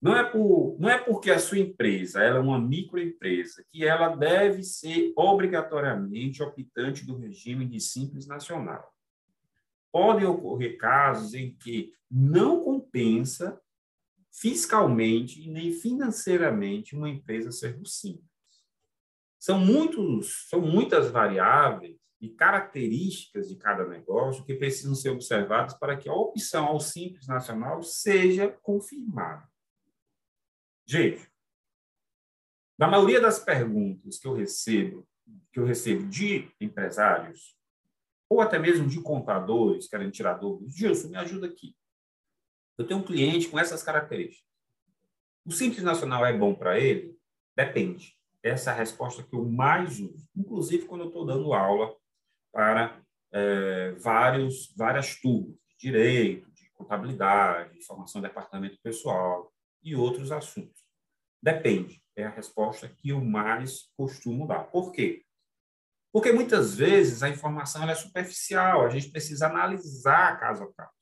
Não 0.00 0.16
é, 0.16 0.22
por, 0.22 0.76
não 0.78 0.88
é 0.88 0.96
porque 0.96 1.28
a 1.30 1.40
sua 1.40 1.58
empresa 1.58 2.22
ela 2.22 2.38
é 2.38 2.40
uma 2.40 2.60
microempresa 2.60 3.64
que 3.68 3.84
ela 3.84 4.14
deve 4.14 4.62
ser 4.62 5.12
obrigatoriamente 5.16 6.40
optante 6.40 7.04
do 7.04 7.16
regime 7.16 7.66
de 7.66 7.80
Simples 7.80 8.26
Nacional. 8.26 8.94
podem 9.90 10.26
ocorrer 10.26 10.78
casos 10.78 11.34
em 11.34 11.54
que 11.56 11.92
não 12.08 12.62
compensa 12.62 13.60
fiscalmente 14.30 15.50
nem 15.50 15.72
financeiramente 15.72 16.94
uma 16.94 17.08
empresa 17.08 17.50
ser 17.50 17.76
do 17.76 17.86
simples. 17.86 18.28
São 19.38 19.58
muitos, 19.58 20.48
são 20.48 20.60
muitas 20.60 21.10
variáveis 21.10 21.96
e 22.20 22.28
características 22.28 23.48
de 23.48 23.56
cada 23.56 23.86
negócio 23.86 24.44
que 24.44 24.54
precisam 24.54 24.94
ser 24.94 25.10
observadas 25.10 25.74
para 25.74 25.96
que 25.96 26.08
a 26.08 26.14
opção 26.14 26.66
ao 26.66 26.80
simples 26.80 27.26
nacional 27.26 27.82
seja 27.82 28.48
confirmada. 28.62 29.48
Gente, 30.88 31.30
na 32.78 32.88
maioria 32.88 33.20
das 33.20 33.38
perguntas 33.38 34.18
que 34.18 34.26
eu 34.26 34.32
recebo, 34.32 35.06
que 35.52 35.60
eu 35.60 35.66
recebo 35.66 36.08
de 36.08 36.50
empresários, 36.58 37.54
ou 38.26 38.40
até 38.40 38.58
mesmo 38.58 38.88
de 38.88 39.02
contadores 39.02 39.84
que 39.84 39.90
querem 39.90 40.10
tirar 40.10 40.34
dúvidas, 40.34 40.74
Gilson, 40.74 41.08
me 41.08 41.18
ajuda 41.18 41.46
aqui. 41.46 41.76
Eu 42.78 42.86
tenho 42.86 43.00
um 43.00 43.04
cliente 43.04 43.48
com 43.48 43.58
essas 43.58 43.82
características. 43.82 44.48
O 45.44 45.52
Simples 45.52 45.82
Nacional 45.82 46.24
é 46.24 46.32
bom 46.32 46.54
para 46.54 46.80
ele? 46.80 47.14
Depende. 47.54 48.16
Essa 48.42 48.70
é 48.70 48.72
a 48.72 48.76
resposta 48.76 49.22
que 49.22 49.34
eu 49.34 49.44
mais 49.44 50.00
uso, 50.00 50.26
inclusive 50.34 50.86
quando 50.86 51.02
eu 51.02 51.08
estou 51.08 51.26
dando 51.26 51.52
aula 51.52 51.94
para 52.50 52.98
é, 53.30 53.92
vários, 53.92 54.72
várias 54.74 55.20
turmas 55.20 55.58
de 55.68 55.76
direito, 55.76 56.50
de 56.52 56.70
contabilidade, 56.70 57.84
formação 57.84 58.22
de 58.22 58.28
departamento 58.28 58.80
pessoal 58.82 59.52
e 59.82 59.94
outros 59.94 60.32
assuntos. 60.32 60.82
Depende. 61.42 62.02
É 62.16 62.24
a 62.24 62.30
resposta 62.30 62.88
que 62.88 63.10
eu 63.10 63.24
mais 63.24 63.90
costumo 63.96 64.46
dar. 64.46 64.64
Por 64.64 64.92
quê? 64.92 65.24
Porque 66.12 66.32
muitas 66.32 66.74
vezes 66.74 67.22
a 67.22 67.28
informação 67.28 67.88
é 67.88 67.94
superficial, 67.94 68.84
a 68.84 68.90
gente 68.90 69.10
precisa 69.10 69.46
analisar 69.46 70.38
caso 70.40 70.64
a 70.64 70.72
caso. 70.72 70.98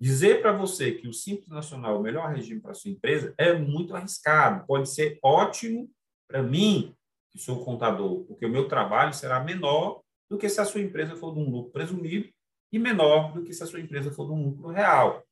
Dizer 0.00 0.40
para 0.40 0.52
você 0.52 0.92
que 0.92 1.08
o 1.08 1.12
Simples 1.12 1.48
Nacional 1.48 1.96
é 1.96 1.98
o 1.98 2.02
melhor 2.02 2.32
regime 2.32 2.60
para 2.60 2.72
sua 2.72 2.90
empresa 2.90 3.34
é 3.36 3.52
muito 3.52 3.94
arriscado. 3.94 4.66
Pode 4.66 4.88
ser 4.88 5.18
ótimo 5.22 5.90
para 6.26 6.42
mim, 6.42 6.94
que 7.30 7.38
sou 7.38 7.64
contador, 7.64 8.24
porque 8.24 8.46
o 8.46 8.50
meu 8.50 8.66
trabalho 8.66 9.12
será 9.12 9.40
menor 9.44 10.00
do 10.30 10.38
que 10.38 10.48
se 10.48 10.60
a 10.60 10.64
sua 10.64 10.80
empresa 10.80 11.16
for 11.16 11.34
de 11.34 11.40
um 11.40 11.50
lucro 11.50 11.72
presumido 11.72 12.30
e 12.72 12.78
menor 12.78 13.34
do 13.34 13.42
que 13.42 13.52
se 13.52 13.62
a 13.62 13.66
sua 13.66 13.80
empresa 13.80 14.10
for 14.10 14.26
de 14.26 14.32
um 14.32 14.50
lucro 14.50 14.68
real. 14.68 15.22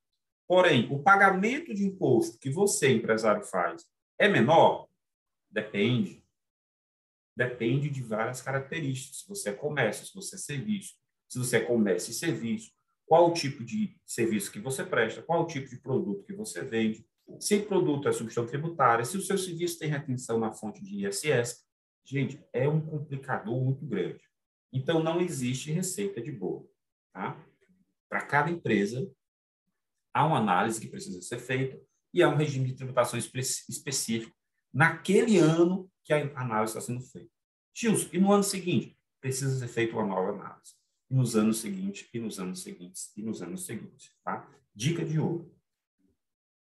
Porém, 0.48 0.90
o 0.90 1.02
pagamento 1.02 1.74
de 1.74 1.84
imposto 1.84 2.38
que 2.38 2.48
você, 2.48 2.90
empresário, 2.90 3.44
faz 3.44 3.84
é 4.18 4.26
menor? 4.26 4.88
Depende. 5.50 6.24
Depende 7.36 7.90
de 7.90 8.02
várias 8.02 8.40
características. 8.40 9.20
Se 9.20 9.28
você 9.28 9.50
é 9.50 9.52
comércio, 9.52 10.06
se 10.06 10.14
você 10.14 10.36
é 10.36 10.38
serviço, 10.38 10.94
se 11.28 11.38
você 11.38 11.58
é 11.58 11.60
comércio 11.60 12.10
e 12.10 12.14
serviço, 12.14 12.72
qual 13.06 13.28
o 13.28 13.34
tipo 13.34 13.62
de 13.62 14.00
serviço 14.06 14.50
que 14.50 14.58
você 14.58 14.84
presta, 14.84 15.22
qual 15.22 15.42
o 15.42 15.46
tipo 15.46 15.68
de 15.68 15.76
produto 15.76 16.24
que 16.24 16.32
você 16.32 16.62
vende, 16.62 17.06
se 17.38 17.56
o 17.56 17.66
produto 17.66 18.08
é 18.08 18.12
substituição 18.12 18.46
tributária, 18.46 19.04
se 19.04 19.18
o 19.18 19.22
seu 19.22 19.36
serviço 19.36 19.78
tem 19.78 19.90
retenção 19.90 20.38
na 20.38 20.50
fonte 20.50 20.82
de 20.82 21.06
ISS. 21.06 21.62
Gente, 22.04 22.42
é 22.54 22.66
um 22.66 22.80
complicador 22.80 23.62
muito 23.62 23.84
grande. 23.84 24.24
Então, 24.72 25.02
não 25.02 25.20
existe 25.20 25.70
receita 25.70 26.22
de 26.22 26.32
bolo. 26.32 26.70
Tá? 27.12 27.38
Para 28.08 28.22
cada 28.22 28.50
empresa, 28.50 29.10
há 30.18 30.26
uma 30.26 30.38
análise 30.38 30.80
que 30.80 30.88
precisa 30.88 31.22
ser 31.22 31.38
feita 31.38 31.80
e 32.12 32.22
há 32.22 32.28
um 32.28 32.34
regime 32.34 32.66
de 32.66 32.74
tributação 32.74 33.16
espe 33.16 33.38
específico 33.38 34.34
naquele 34.74 35.38
ano 35.38 35.88
que 36.04 36.12
a 36.12 36.22
análise 36.34 36.76
está 36.76 36.80
sendo 36.80 37.00
feita. 37.00 37.30
Gilson, 37.72 38.08
e 38.12 38.18
no 38.18 38.32
ano 38.32 38.42
seguinte? 38.42 38.98
Precisa 39.20 39.56
ser 39.56 39.68
feita 39.68 39.94
uma 39.94 40.06
nova 40.06 40.30
análise. 40.30 40.74
E 41.08 41.14
nos 41.14 41.36
anos 41.36 41.58
seguintes, 41.58 42.08
e 42.12 42.18
nos 42.18 42.40
anos 42.40 42.62
seguintes, 42.62 43.12
e 43.16 43.22
nos 43.22 43.40
anos 43.40 43.64
seguintes. 43.64 44.12
Tá? 44.24 44.48
Dica 44.74 45.04
de 45.04 45.20
ouro. 45.20 45.54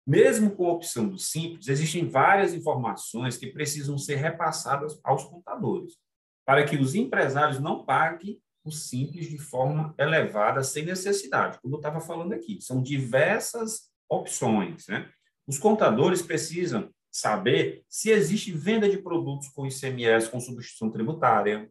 Mesmo 0.06 0.50
com 0.56 0.66
a 0.66 0.72
opção 0.72 1.08
do 1.08 1.18
simples, 1.18 1.68
existem 1.68 2.08
várias 2.08 2.54
informações 2.54 3.36
que 3.36 3.48
precisam 3.48 3.98
ser 3.98 4.16
repassadas 4.16 4.98
aos 5.04 5.24
contadores, 5.24 5.98
para 6.46 6.64
que 6.64 6.76
os 6.76 6.94
empresários 6.94 7.60
não 7.60 7.84
paguem 7.84 8.40
o 8.64 8.71
simples 8.71 9.28
de 9.28 9.38
forma 9.38 9.94
elevada, 9.99 10.62
sem 10.62 10.85
necessidade. 10.85 11.61
Como 11.61 11.75
eu 11.75 11.78
estava 11.78 12.00
falando 12.00 12.33
aqui, 12.33 12.59
são 12.61 12.83
diversas 12.83 13.90
opções. 14.09 14.87
Né? 14.88 15.11
Os 15.47 15.59
contadores 15.59 16.23
precisam 16.23 16.90
saber 17.12 17.85
se 17.88 18.11
existe 18.11 18.50
venda 18.50 18.88
de 18.88 18.99
produtos 18.99 19.49
com 19.49 19.66
ICMS 19.66 20.30
com 20.30 20.40
substituição 20.40 20.90
tributária. 20.90 21.71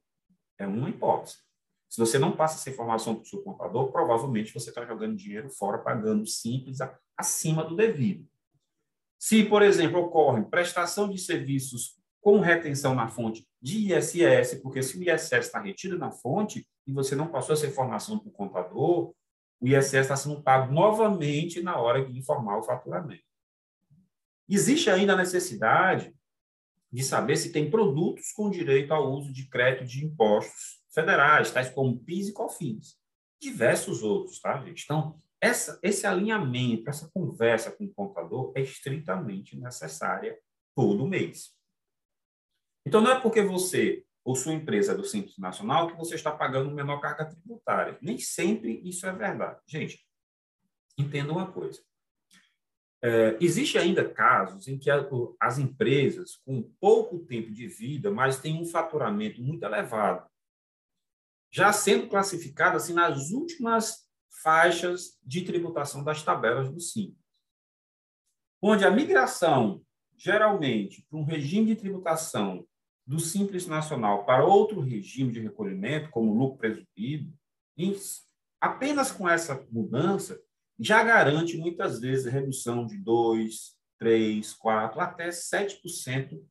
É 0.58 0.68
uma 0.68 0.90
hipótese. 0.90 1.38
Se 1.90 2.00
você 2.00 2.18
não 2.18 2.32
passa 2.32 2.56
essa 2.56 2.70
informação 2.70 3.16
para 3.16 3.24
o 3.24 3.28
seu 3.28 3.42
contador, 3.42 3.92
provavelmente 3.92 4.54
você 4.54 4.70
está 4.70 4.86
jogando 4.86 5.16
dinheiro 5.16 5.50
fora, 5.50 5.80
pagando 5.80 6.26
simples 6.26 6.78
acima 7.18 7.64
do 7.64 7.76
devido. 7.76 8.28
Se, 9.20 9.44
por 9.44 9.62
exemplo, 9.62 10.00
ocorre 10.00 10.44
prestação 10.44 11.10
de 11.10 11.18
serviços 11.18 11.98
com 12.22 12.40
retenção 12.40 12.96
na 12.96 13.08
fonte 13.10 13.48
de 13.62 13.94
ISS, 13.94 14.60
porque 14.62 14.82
se 14.82 14.98
o 14.98 15.04
ISS 15.04 15.32
está 15.34 15.60
retido 15.60 15.98
na 15.98 16.12
fonte 16.12 16.68
e 16.86 16.92
você 16.92 17.16
não 17.16 17.28
passou 17.28 17.54
essa 17.54 17.68
informação 17.68 18.20
para 18.20 18.30
o 18.30 18.34
contador, 18.34 19.14
o 19.60 19.68
ISS 19.68 19.94
está 19.94 20.16
sendo 20.16 20.42
pago 20.42 20.74
novamente 20.74 21.62
na 21.62 21.78
hora 21.78 22.06
de 22.06 22.18
informar 22.18 22.58
o 22.58 22.64
faturamento. 22.64 23.24
Existe 24.48 24.90
ainda 24.90 25.14
a 25.14 25.18
necessidade 25.18 26.14
de 26.92 27.04
saber 27.04 27.38
se 27.38 27.52
tem 27.52 27.72
produtos 27.72 28.32
com 28.34 28.50
direito 28.50 28.94
ao 28.94 29.12
uso 29.12 29.32
de 29.32 29.48
crédito 29.48 29.86
de 29.86 30.06
impostos 30.06 30.84
federais, 30.94 31.50
tais 31.50 31.70
como 31.70 31.98
PIS 31.98 32.28
e 32.28 32.34
COFINS. 32.34 33.00
Diversos 33.42 34.04
outros, 34.04 34.40
tá, 34.40 34.58
gente? 34.64 34.84
Então, 34.84 35.20
essa, 35.42 35.80
esse 35.82 36.06
alinhamento, 36.06 36.90
essa 36.90 37.10
conversa 37.14 37.72
com 37.72 37.86
o 37.86 37.94
contador 37.94 38.52
é 38.56 38.62
estritamente 38.62 39.58
necessária 39.58 40.38
todo 40.76 41.08
mês. 41.08 41.52
Então, 42.86 43.02
não 43.02 43.12
é 43.12 43.20
porque 43.20 43.42
você 43.42 44.06
ou 44.24 44.36
sua 44.36 44.54
empresa 44.54 44.94
é 44.94 44.96
do 44.96 45.04
Simples 45.04 45.38
Nacional 45.38 45.88
que 45.88 45.98
você 45.98 46.16
está 46.16 46.32
pagando 46.32 46.72
menor 46.72 47.00
carga 47.00 47.26
tributária. 47.26 47.98
Nem 48.02 48.18
sempre 48.18 48.82
isso 48.84 49.06
é 49.06 49.12
verdade. 49.12 49.60
Gente, 49.68 50.06
entenda 50.98 51.32
uma 51.32 51.52
coisa. 51.52 51.82
É, 53.02 53.38
existe 53.42 53.78
ainda 53.78 54.10
casos 54.10 54.68
em 54.68 54.80
que 54.80 54.90
a, 54.90 55.06
as 55.42 55.58
empresas, 55.58 56.38
com 56.46 56.64
pouco 56.80 57.20
tempo 57.20 57.52
de 57.52 57.68
vida, 57.68 58.10
mas 58.10 58.40
têm 58.40 58.62
um 58.62 58.66
faturamento 58.66 59.42
muito 59.42 59.64
elevado, 59.64 60.26
já 61.52 61.74
sendo 61.74 62.08
classificadas 62.08 62.84
assim, 62.84 62.94
nas 62.94 63.32
últimas 63.32 64.10
faixas 64.42 65.20
de 65.22 65.44
tributação 65.44 66.02
das 66.02 66.24
tabelas 66.24 66.72
do 66.72 66.80
Simples, 66.80 67.22
onde 68.62 68.86
a 68.86 68.90
migração, 68.90 69.86
geralmente, 70.16 71.06
para 71.10 71.20
um 71.20 71.26
regime 71.26 71.68
de 71.68 71.76
tributação 71.76 72.66
do 73.06 73.20
Simples 73.20 73.68
Nacional 73.68 74.26
para 74.26 74.46
outro 74.46 74.80
regime 74.80 75.32
de 75.32 75.40
recolhimento, 75.40 76.10
como 76.10 76.34
lucro 76.34 76.58
presumido, 76.58 77.34
apenas 78.60 79.12
com 79.12 79.28
essa 79.28 79.66
mudança, 79.70 80.42
já 80.80 81.04
garante 81.04 81.58
muitas 81.58 82.00
vezes 82.00 82.32
redução 82.32 82.86
de 82.86 82.98
2, 82.98 83.76
3, 84.00 84.54
4, 84.54 85.00
até 85.02 85.30
7% 85.30 86.42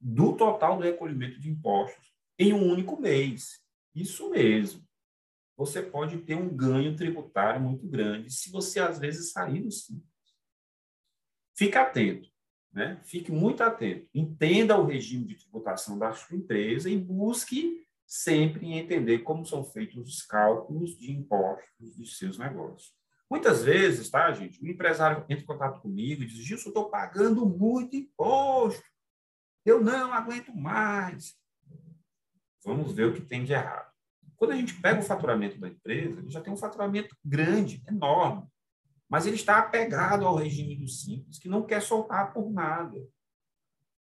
do 0.00 0.36
total 0.36 0.76
do 0.76 0.82
recolhimento 0.82 1.40
de 1.40 1.50
impostos 1.50 2.12
em 2.38 2.52
um 2.52 2.70
único 2.70 3.00
mês. 3.00 3.60
Isso 3.94 4.30
mesmo. 4.30 4.86
Você 5.56 5.82
pode 5.82 6.18
ter 6.18 6.36
um 6.36 6.48
ganho 6.48 6.94
tributário 6.94 7.60
muito 7.60 7.86
grande 7.86 8.30
se 8.30 8.50
você, 8.50 8.78
às 8.78 8.98
vezes, 8.98 9.32
sair 9.32 9.60
do 9.60 9.70
simples. 9.72 10.06
Fique 11.56 11.76
atento, 11.76 12.30
né? 12.72 13.00
Fique 13.04 13.32
muito 13.32 13.62
atento. 13.62 14.08
Entenda 14.14 14.78
o 14.78 14.86
regime 14.86 15.24
de 15.24 15.36
tributação 15.36 15.98
da 15.98 16.12
sua 16.12 16.36
empresa 16.36 16.88
e 16.88 16.98
busque 16.98 17.86
sempre 18.06 18.72
entender 18.72 19.18
como 19.18 19.44
são 19.44 19.62
feitos 19.62 20.08
os 20.08 20.22
cálculos 20.22 20.96
de 20.96 21.12
impostos 21.12 21.96
dos 21.96 22.16
seus 22.16 22.38
negócios. 22.38 22.96
Muitas 23.30 23.62
vezes, 23.62 24.08
tá, 24.08 24.32
gente, 24.32 24.62
o 24.62 24.66
empresário 24.66 25.22
entra 25.28 25.44
em 25.44 25.46
contato 25.46 25.82
comigo 25.82 26.22
e 26.22 26.26
diz: 26.26 26.38
Gilson, 26.38 26.68
eu 26.68 26.70
estou 26.70 26.88
pagando 26.88 27.44
muito 27.44 27.94
imposto, 27.94 28.82
eu 29.64 29.82
não 29.82 30.12
aguento 30.14 30.54
mais. 30.56 31.34
Vamos 32.64 32.92
ver 32.92 33.04
o 33.04 33.14
que 33.14 33.20
tem 33.20 33.44
de 33.44 33.52
errado. 33.52 33.92
Quando 34.36 34.52
a 34.52 34.56
gente 34.56 34.80
pega 34.80 35.00
o 35.00 35.04
faturamento 35.04 35.58
da 35.58 35.68
empresa, 35.68 36.20
ele 36.20 36.30
já 36.30 36.40
tem 36.40 36.52
um 36.52 36.56
faturamento 36.56 37.14
grande, 37.22 37.82
enorme, 37.86 38.46
mas 39.08 39.26
ele 39.26 39.36
está 39.36 39.58
apegado 39.58 40.26
ao 40.26 40.36
regime 40.36 40.76
do 40.76 40.86
simples, 40.86 41.38
que 41.38 41.48
não 41.48 41.64
quer 41.64 41.80
soltar 41.80 42.32
por 42.32 42.50
nada. 42.50 42.98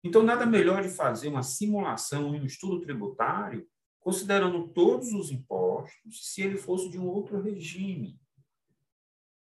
Então, 0.02 0.22
nada 0.22 0.46
melhor 0.46 0.82
de 0.82 0.88
fazer 0.88 1.28
uma 1.28 1.42
simulação 1.42 2.34
e 2.34 2.40
um 2.40 2.46
estudo 2.46 2.80
tributário, 2.80 3.66
considerando 4.00 4.68
todos 4.68 5.12
os 5.12 5.30
impostos, 5.30 6.32
se 6.32 6.42
ele 6.42 6.56
fosse 6.56 6.88
de 6.88 6.98
um 6.98 7.06
outro 7.06 7.40
regime. 7.40 8.18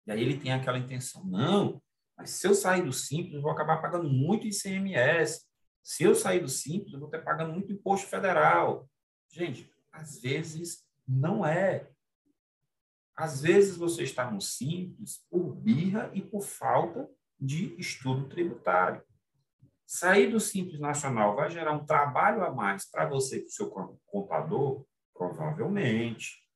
E 0.06 0.12
aí 0.12 0.22
ele 0.22 0.40
tem 0.40 0.54
aquela 0.54 0.78
intenção, 0.78 1.24
não, 1.26 1.82
mas 2.18 2.32
se 2.32 2.48
eu 2.48 2.56
sair 2.56 2.84
do 2.84 2.92
simples, 2.92 3.36
eu 3.36 3.42
vou 3.42 3.52
acabar 3.52 3.82
pagando 3.82 4.10
muito 4.10 4.48
ICMS. 4.48 5.46
Se 5.84 6.04
eu 6.04 6.16
sair 6.16 6.40
do 6.40 6.50
simples, 6.50 6.94
eu 6.94 7.00
vou 7.00 7.10
ter 7.10 7.24
pagando 7.24 7.54
muito 7.54 7.72
imposto 7.72 8.08
federal. 8.08 8.90
Gente, 9.30 9.72
às 9.92 10.20
vezes 10.20 10.86
não 11.08 11.46
é. 11.46 11.88
Às 13.18 13.42
vezes 13.42 13.76
você 13.76 14.04
está 14.04 14.30
no 14.30 14.40
simples 14.40 15.26
por 15.28 15.56
birra 15.56 16.12
e 16.14 16.22
por 16.22 16.44
falta 16.44 17.10
de 17.40 17.76
estudo 17.80 18.30
tributário. 18.30 19.02
Sair 19.88 20.30
do 20.30 20.40
Simples 20.40 20.80
Nacional 20.80 21.36
vai 21.36 21.50
gerar 21.50 21.72
um 21.72 21.84
trabalho 21.84 22.44
a 22.44 22.52
mais 22.52 22.86
para 22.86 23.08
você, 23.08 23.40
para 23.40 23.48
o 23.48 23.52
seu 23.52 23.70
contador? 24.06 24.86
Provavelmente. 25.14 26.48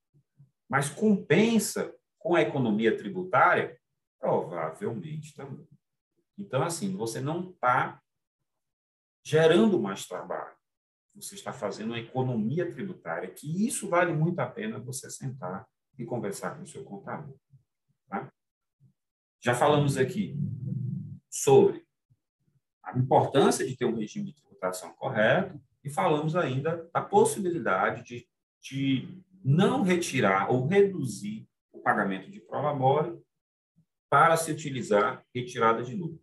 Mas 0.69 0.87
compensa 0.87 1.95
com 2.19 2.35
a 2.35 2.41
economia 2.41 2.95
tributária? 2.95 3.79
Provavelmente 4.19 5.33
também. 5.33 5.67
Então, 6.37 6.61
assim, 6.61 6.95
você 6.95 7.19
não 7.19 7.49
está 7.49 7.99
gerando 9.23 9.79
mais 9.79 10.05
trabalho. 10.05 10.55
Você 11.15 11.33
está 11.33 11.51
fazendo 11.51 11.89
uma 11.89 11.99
economia 11.99 12.71
tributária, 12.71 13.31
que 13.31 13.65
isso 13.65 13.89
vale 13.89 14.13
muito 14.13 14.39
a 14.39 14.47
pena 14.47 14.79
você 14.79 15.09
sentar 15.09 15.67
e 15.97 16.05
conversar 16.05 16.55
com 16.55 16.63
o 16.63 16.67
seu 16.67 16.83
contador. 16.83 17.35
Tá? 18.07 18.31
Já 19.39 19.53
falamos 19.53 19.97
aqui 19.97 20.35
sobre 21.29 21.85
a 22.83 22.97
importância 22.97 23.65
de 23.65 23.75
ter 23.75 23.85
um 23.85 23.95
regime 23.95 24.27
de 24.27 24.35
tributação 24.35 24.93
correto 24.93 25.59
e 25.83 25.89
falamos 25.89 26.35
ainda 26.35 26.89
da 26.93 27.01
possibilidade 27.01 28.03
de, 28.03 28.27
de 28.61 29.23
não 29.43 29.81
retirar 29.81 30.51
ou 30.51 30.67
reduzir 30.67 31.47
o 31.71 31.79
pagamento 31.79 32.29
de 32.29 32.39
prolabore 32.39 33.19
para 34.09 34.35
se 34.35 34.51
utilizar 34.51 35.25
retirada 35.33 35.83
de 35.83 35.95
lucros. 35.95 36.21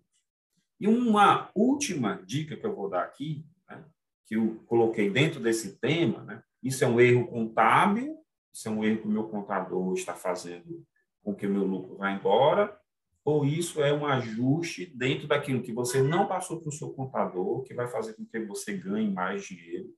E 0.78 0.86
uma 0.86 1.50
última 1.54 2.22
dica 2.24 2.56
que 2.56 2.64
eu 2.64 2.74
vou 2.74 2.88
dar 2.88 3.02
aqui, 3.02 3.44
né, 3.68 3.84
que 4.26 4.36
eu 4.36 4.62
coloquei 4.66 5.10
dentro 5.10 5.40
desse 5.40 5.78
tema, 5.78 6.22
né, 6.22 6.42
isso 6.62 6.84
é 6.84 6.86
um 6.86 7.00
erro 7.00 7.26
contábil, 7.26 8.17
isso 8.52 8.68
é 8.68 8.70
um 8.70 8.84
erro 8.84 9.02
que 9.02 9.06
o 9.06 9.10
meu 9.10 9.28
contador 9.28 9.94
está 9.94 10.14
fazendo 10.14 10.84
com 11.22 11.34
que 11.34 11.46
o 11.46 11.50
meu 11.50 11.64
lucro 11.64 11.96
vá 11.96 12.10
embora, 12.10 12.78
ou 13.24 13.44
isso 13.44 13.82
é 13.82 13.92
um 13.92 14.06
ajuste 14.06 14.86
dentro 14.86 15.28
daquilo 15.28 15.62
que 15.62 15.72
você 15.72 16.02
não 16.02 16.26
passou 16.26 16.60
para 16.60 16.70
o 16.70 16.72
seu 16.72 16.90
contador, 16.94 17.62
que 17.62 17.74
vai 17.74 17.86
fazer 17.86 18.14
com 18.14 18.24
que 18.24 18.40
você 18.40 18.76
ganhe 18.76 19.10
mais 19.10 19.44
dinheiro, 19.44 19.94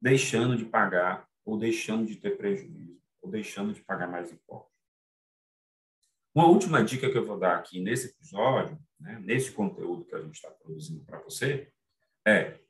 deixando 0.00 0.56
de 0.56 0.64
pagar, 0.64 1.28
ou 1.44 1.58
deixando 1.58 2.06
de 2.06 2.16
ter 2.16 2.38
prejuízo, 2.38 2.98
ou 3.20 3.30
deixando 3.30 3.72
de 3.74 3.82
pagar 3.82 4.06
mais 4.06 4.32
impostos. 4.32 4.70
Uma 6.34 6.46
última 6.46 6.82
dica 6.82 7.10
que 7.10 7.18
eu 7.18 7.26
vou 7.26 7.38
dar 7.38 7.56
aqui 7.56 7.80
nesse 7.80 8.08
episódio, 8.08 8.78
né, 8.98 9.20
nesse 9.22 9.52
conteúdo 9.52 10.04
que 10.04 10.14
a 10.14 10.20
gente 10.20 10.36
está 10.36 10.50
produzindo 10.50 11.04
para 11.04 11.18
você, 11.18 11.70
é 12.26 12.60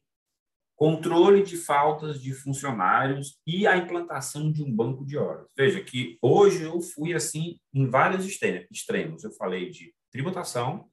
controle 0.81 1.43
de 1.43 1.59
faltas 1.59 2.23
de 2.23 2.33
funcionários 2.33 3.39
e 3.47 3.67
a 3.67 3.77
implantação 3.77 4.51
de 4.51 4.63
um 4.63 4.75
banco 4.75 5.05
de 5.05 5.19
horas. 5.19 5.47
Veja 5.55 5.79
que 5.85 6.17
hoje 6.23 6.63
eu 6.63 6.81
fui 6.81 7.13
assim 7.13 7.61
em 7.75 7.87
vários 7.87 8.25
extremos. 8.25 9.23
Eu 9.23 9.31
falei 9.33 9.69
de 9.69 9.95
tributação, 10.11 10.89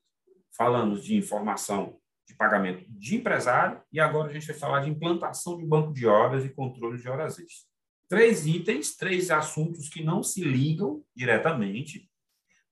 falamos 0.57 1.05
de 1.05 1.15
informação 1.15 1.97
de 2.27 2.35
pagamento 2.35 2.83
de 2.89 3.15
empresário 3.15 3.81
e 3.89 3.97
agora 3.97 4.29
a 4.29 4.33
gente 4.33 4.47
vai 4.47 4.57
falar 4.57 4.81
de 4.81 4.89
implantação 4.89 5.57
de 5.57 5.65
banco 5.65 5.93
de 5.93 6.05
horas 6.05 6.43
e 6.43 6.49
controle 6.49 7.01
de 7.01 7.07
horas 7.07 7.39
extras. 7.39 7.65
Três 8.09 8.45
itens, 8.45 8.93
três 8.93 9.31
assuntos 9.31 9.87
que 9.87 10.03
não 10.03 10.21
se 10.21 10.43
ligam 10.43 11.01
diretamente, 11.15 12.11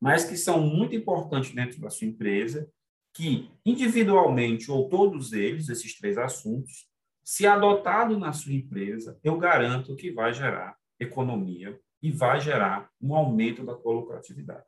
mas 0.02 0.26
que 0.26 0.36
são 0.36 0.60
muito 0.60 0.94
importantes 0.94 1.56
dentro 1.56 1.80
da 1.80 1.90
sua 1.90 2.08
empresa, 2.08 2.70
que 3.14 3.50
individualmente 3.66 4.70
ou 4.70 4.90
todos 4.90 5.32
eles, 5.32 5.70
esses 5.70 5.98
três 5.98 6.18
assuntos, 6.18 6.94
se 7.26 7.48
adotado 7.48 8.20
na 8.20 8.32
sua 8.32 8.54
empresa, 8.54 9.20
eu 9.24 9.36
garanto 9.40 9.96
que 9.96 10.12
vai 10.12 10.32
gerar 10.32 10.78
economia 11.00 11.78
e 12.00 12.12
vai 12.12 12.40
gerar 12.40 12.88
um 13.02 13.16
aumento 13.16 13.66
da 13.66 13.74
tua 13.74 13.94
lucratividade. 13.94 14.68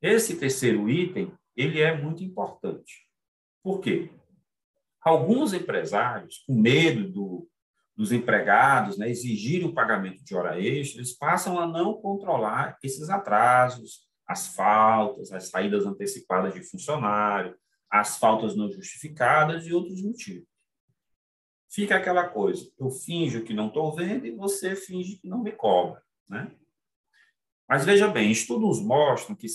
Esse 0.00 0.36
terceiro 0.36 0.88
item, 0.88 1.32
ele 1.56 1.80
é 1.80 2.00
muito 2.00 2.22
importante. 2.22 3.08
Por 3.64 3.80
quê? 3.80 4.10
Alguns 5.00 5.52
empresários, 5.52 6.44
com 6.46 6.54
medo 6.54 7.10
do, 7.10 7.48
dos 7.96 8.12
empregados 8.12 8.96
né, 8.96 9.10
exigirem 9.10 9.66
o 9.66 9.74
pagamento 9.74 10.22
de 10.22 10.36
hora 10.36 10.60
extra, 10.60 11.00
eles 11.00 11.12
passam 11.12 11.58
a 11.58 11.66
não 11.66 11.94
controlar 11.94 12.78
esses 12.80 13.10
atrasos, 13.10 14.06
as 14.24 14.54
faltas, 14.54 15.32
as 15.32 15.48
saídas 15.48 15.84
antecipadas 15.84 16.54
de 16.54 16.62
funcionário, 16.62 17.56
as 17.90 18.18
faltas 18.18 18.54
não 18.54 18.70
justificadas 18.70 19.66
e 19.66 19.74
outros 19.74 20.00
motivos. 20.00 20.51
Fica 21.72 21.96
aquela 21.96 22.28
coisa, 22.28 22.70
eu 22.78 22.90
finjo 22.90 23.44
que 23.44 23.54
não 23.54 23.68
estou 23.68 23.96
vendo 23.96 24.26
e 24.26 24.36
você 24.36 24.76
finge 24.76 25.16
que 25.16 25.26
não 25.26 25.42
me 25.42 25.52
cobra. 25.52 26.02
Né? 26.28 26.54
Mas 27.66 27.86
veja 27.86 28.08
bem, 28.08 28.30
estudos 28.30 28.78
mostram 28.78 29.34
que 29.34 29.46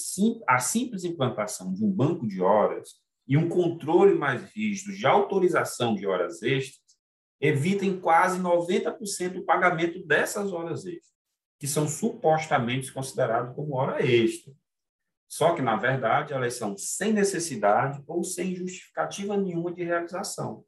a 0.47 0.58
simples 0.58 1.03
implantação 1.03 1.71
de 1.71 1.86
um 1.86 1.91
banco 1.91 2.27
de 2.27 2.41
horas 2.41 2.95
e 3.27 3.38
um 3.38 3.47
controle 3.47 4.15
mais 4.15 4.41
rígido 4.51 4.93
de 4.93 5.06
autorização 5.06 5.93
de 5.93 6.08
horas 6.08 6.41
extras 6.41 6.97
evitam 7.39 8.01
quase 8.01 8.39
90% 8.39 9.38
o 9.38 9.45
pagamento 9.45 10.03
dessas 10.03 10.51
horas 10.51 10.88
extras, 10.88 11.13
que 11.60 11.67
são 11.67 11.88
supostamente 11.88 12.91
consideradas 12.91 13.56
como 13.56 13.75
hora 13.75 14.03
extra. 14.03 14.51
Só 15.27 15.53
que, 15.53 15.62
na 15.62 15.75
verdade, 15.75 16.34
elas 16.34 16.56
são 16.56 16.75
sem 16.75 17.13
necessidade 17.13 18.03
ou 18.08 18.23
sem 18.23 18.56
justificativa 18.56 19.38
nenhuma 19.38 19.71
de 19.71 19.84
realização. 19.84 20.65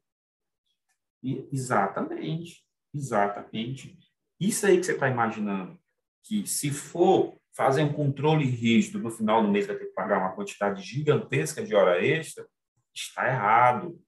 Exatamente, 1.22 2.64
exatamente. 2.94 3.98
Isso 4.38 4.66
aí 4.66 4.78
que 4.78 4.84
você 4.84 4.92
está 4.92 5.08
imaginando, 5.08 5.78
que 6.22 6.46
se 6.46 6.70
for 6.70 7.38
fazer 7.52 7.82
um 7.82 7.92
controle 7.92 8.44
rígido, 8.44 8.98
no 8.98 9.10
final 9.10 9.42
do 9.42 9.50
mês 9.50 9.66
vai 9.66 9.76
ter 9.76 9.86
que 9.86 9.92
pagar 9.92 10.18
uma 10.18 10.32
quantidade 10.32 10.82
gigantesca 10.82 11.62
de 11.62 11.74
hora 11.74 12.04
extra, 12.04 12.46
está 12.94 13.26
errado. 13.28 14.00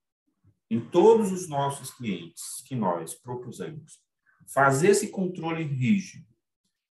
Em 0.70 0.80
todos 0.80 1.30
os 1.32 1.48
nossos 1.48 1.90
clientes 1.90 2.62
que 2.66 2.74
nós 2.74 3.14
propusemos, 3.14 4.00
fazer 4.52 4.88
esse 4.88 5.08
controle 5.08 5.62
rígido 5.64 6.26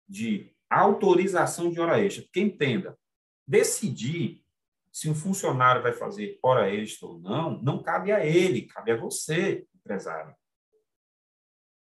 de 0.09 0.53
autorização 0.69 1.71
de 1.71 1.81
hora 1.81 2.01
extra, 2.01 2.25
porque 2.25 2.41
entenda, 2.41 2.99
decidir 3.47 4.43
se 4.93 5.09
um 5.09 5.15
funcionário 5.15 5.83
vai 5.83 5.93
fazer 5.93 6.39
hora 6.43 6.73
extra 6.75 7.07
ou 7.07 7.21
não, 7.21 7.63
não 7.63 7.83
cabe 7.83 8.11
a 8.11 8.25
ele, 8.25 8.63
cabe 8.63 8.91
a 8.91 8.97
você, 8.97 9.65
empresário. 9.89 10.35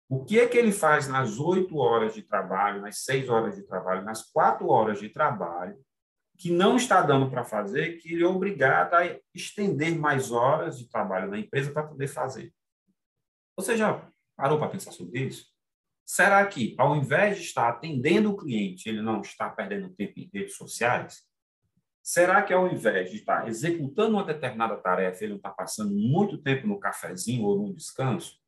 O 0.08 0.24
que 0.24 0.38
é 0.38 0.46
que 0.46 0.58
ele 0.58 0.72
faz 0.72 1.08
nas 1.08 1.38
oito 1.38 1.78
horas 1.78 2.14
de 2.14 2.22
trabalho, 2.22 2.82
nas 2.82 2.98
seis 2.98 3.28
horas 3.28 3.56
de 3.56 3.62
trabalho, 3.62 4.04
nas 4.04 4.22
quatro 4.30 4.68
horas 4.68 4.98
de 4.98 5.08
trabalho, 5.08 5.78
que 6.36 6.50
não 6.50 6.76
está 6.76 7.00
dando 7.00 7.30
para 7.30 7.44
fazer, 7.44 7.98
que 7.98 8.12
ele 8.12 8.24
é 8.24 8.26
obrigado 8.26 8.94
a 8.94 9.18
estender 9.32 9.96
mais 9.96 10.32
horas 10.32 10.78
de 10.78 10.88
trabalho 10.88 11.30
na 11.30 11.38
empresa 11.38 11.72
para 11.72 11.86
poder 11.86 12.08
fazer? 12.08 12.52
Você 13.56 13.76
já 13.76 14.06
parou 14.36 14.58
para 14.58 14.68
pensar 14.68 14.90
sobre 14.90 15.20
isso? 15.20 15.46
Será 16.04 16.44
que, 16.46 16.74
ao 16.76 16.96
invés 16.96 17.38
de 17.38 17.44
estar 17.44 17.68
atendendo 17.68 18.30
o 18.30 18.36
cliente, 18.36 18.88
ele 18.88 19.00
não 19.00 19.20
está 19.20 19.48
perdendo 19.48 19.94
tempo 19.94 20.12
em 20.18 20.30
redes 20.32 20.56
sociais? 20.56 21.24
Será 22.06 22.42
que, 22.42 22.52
ao 22.52 22.70
invés 22.70 23.10
de 23.10 23.16
estar 23.16 23.48
executando 23.48 24.10
uma 24.10 24.26
determinada 24.26 24.76
tarefa, 24.76 25.24
ele 25.24 25.30
não 25.30 25.38
está 25.38 25.48
passando 25.48 25.94
muito 25.94 26.36
tempo 26.36 26.66
no 26.66 26.78
cafezinho 26.78 27.44
ou 27.44 27.56
no 27.56 27.74
descanso? 27.74 28.38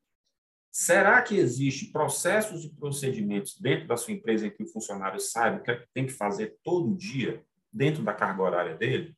Será 0.71 1.23
que 1.23 1.39
existe 1.39 1.91
processos 1.91 2.67
e 2.67 2.75
procedimentos 2.75 3.59
dentro 3.59 3.89
da 3.89 3.97
sua 3.97 4.13
empresa 4.13 4.47
em 4.47 4.51
que 4.51 4.63
o 4.63 4.69
funcionário 4.69 5.19
saiba 5.19 5.57
o 5.57 5.63
que, 5.63 5.71
é 5.71 5.77
que 5.77 5.89
tem 5.95 6.05
que 6.05 6.13
fazer 6.13 6.59
todo 6.63 6.95
dia 6.95 7.43
dentro 7.73 8.03
da 8.03 8.13
carga 8.13 8.43
horária 8.43 8.77
dele? 8.77 9.17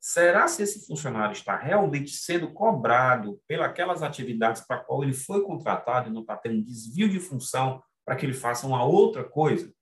Será 0.00 0.46
se 0.46 0.62
esse 0.62 0.86
funcionário 0.86 1.32
está 1.32 1.56
realmente 1.56 2.12
sendo 2.12 2.52
cobrado 2.52 3.42
pelas 3.48 4.00
atividades 4.00 4.62
para 4.64 4.78
qual 4.78 5.02
ele 5.02 5.12
foi 5.12 5.42
contratado 5.42 6.08
e 6.08 6.12
não 6.12 6.20
está 6.20 6.36
tendo 6.36 6.62
desvio 6.62 7.08
de 7.08 7.18
função 7.18 7.82
para 8.04 8.14
que 8.14 8.24
ele 8.24 8.32
faça 8.32 8.64
uma 8.64 8.84
outra 8.84 9.24
coisa? 9.24 9.74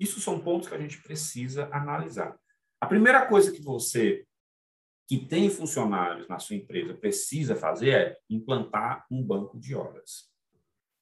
Isso 0.00 0.20
são 0.20 0.40
pontos 0.40 0.68
que 0.68 0.74
a 0.74 0.80
gente 0.80 1.00
precisa 1.00 1.68
analisar. 1.70 2.36
A 2.80 2.86
primeira 2.86 3.26
coisa 3.26 3.52
que 3.52 3.60
você 3.60 4.24
que 5.08 5.16
tem 5.16 5.48
funcionários 5.48 6.28
na 6.28 6.38
sua 6.38 6.56
empresa 6.56 6.92
precisa 6.92 7.56
fazer 7.56 7.90
é 7.90 8.18
implantar 8.28 9.06
um 9.10 9.22
banco 9.22 9.58
de 9.58 9.74
horas. 9.74 10.30